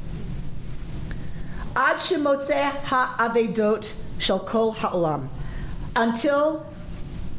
[1.75, 5.29] Ad shemotze ha'avedot shel kol ha'olam,
[5.95, 6.67] until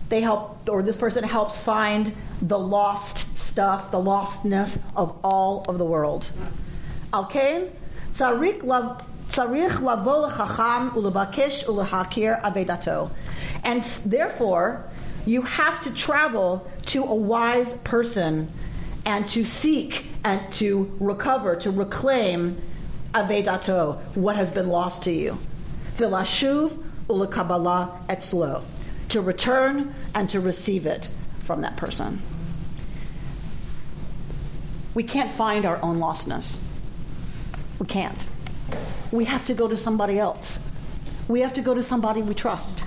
[0.10, 5.78] they help, or this person helps find the lost stuff, the lostness of all of
[5.78, 6.26] the world.
[7.14, 7.70] Okay?
[13.64, 14.84] And therefore,
[15.26, 18.52] you have to travel to a wise person
[19.06, 22.58] and to seek and to recover, to reclaim
[23.14, 25.38] avedato, what has been lost to you.
[25.98, 28.64] Vilashuv ulekabbalah etzlo,
[29.10, 32.22] to return and to receive it from that person.
[34.94, 36.62] We can't find our own lostness.
[37.80, 38.28] We can't.
[39.12, 40.60] We have to go to somebody else.
[41.28, 42.86] We have to go to somebody we trust.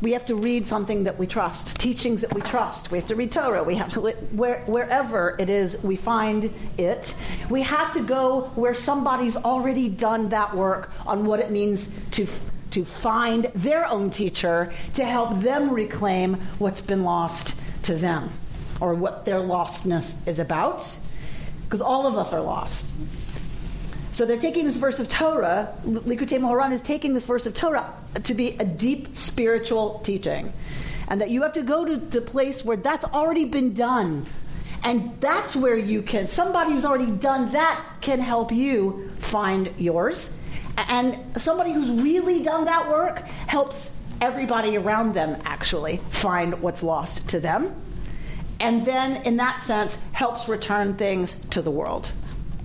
[0.00, 2.92] We have to read something that we trust, teachings that we trust.
[2.92, 3.64] We have to read Torah.
[3.64, 7.14] We have to where, wherever it is we find it.
[7.50, 12.28] We have to go where somebody's already done that work on what it means to
[12.70, 18.30] to find their own teacher to help them reclaim what's been lost to them
[18.80, 20.98] or what their lostness is about.
[21.64, 22.88] because all of us are lost.
[24.10, 27.92] So they're taking this verse of Torah, Likutei Moharan is taking this verse of Torah
[28.24, 30.52] to be a deep spiritual teaching.
[31.08, 34.26] And that you have to go to the place where that's already been done.
[34.82, 40.34] And that's where you can, somebody who's already done that can help you find yours.
[40.88, 47.28] And somebody who's really done that work helps everybody around them actually find what's lost
[47.30, 47.74] to them.
[48.60, 52.10] And then, in that sense, helps return things to the world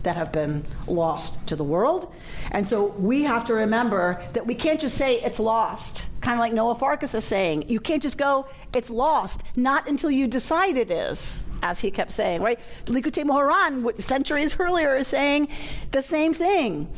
[0.03, 2.13] that have been lost to the world.
[2.51, 6.39] And so we have to remember that we can't just say it's lost, kind of
[6.39, 7.69] like Noah Farkas is saying.
[7.69, 12.11] You can't just go, it's lost, not until you decide it is, as he kept
[12.11, 12.59] saying, right?
[12.85, 15.47] Likutei Moharan, centuries earlier, is saying
[15.91, 16.89] the same thing.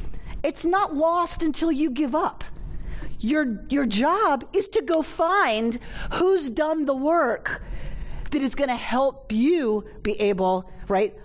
[0.46, 2.44] It's not lost until you give up.
[3.20, 5.80] Your, your job is to go find
[6.14, 7.64] who's done the work
[8.30, 11.18] that is going to help you be able, right,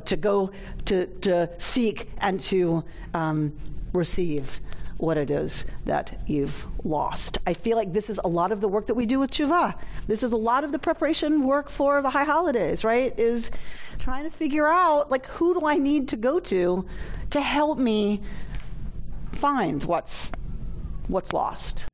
[0.00, 0.50] to go
[0.86, 2.82] to, to seek and to
[3.14, 3.56] um,
[3.92, 4.60] receive
[4.98, 7.38] what it is that you've lost.
[7.46, 9.74] I feel like this is a lot of the work that we do with tshuva.
[10.06, 13.18] This is a lot of the preparation work for the high holidays, right?
[13.18, 13.50] Is
[13.98, 16.84] trying to figure out like who do I need to go to
[17.30, 18.22] to help me
[19.32, 20.30] find what's
[21.06, 21.86] what's lost.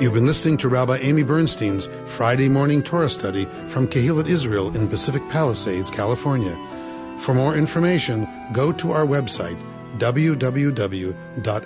[0.00, 4.88] You've been listening to Rabbi Amy Bernstein's Friday morning Torah study from Kehillat Israel in
[4.88, 6.56] Pacific Palisades, California.
[7.18, 9.60] For more information, go to our website,
[10.00, 11.60] www.ourki.org.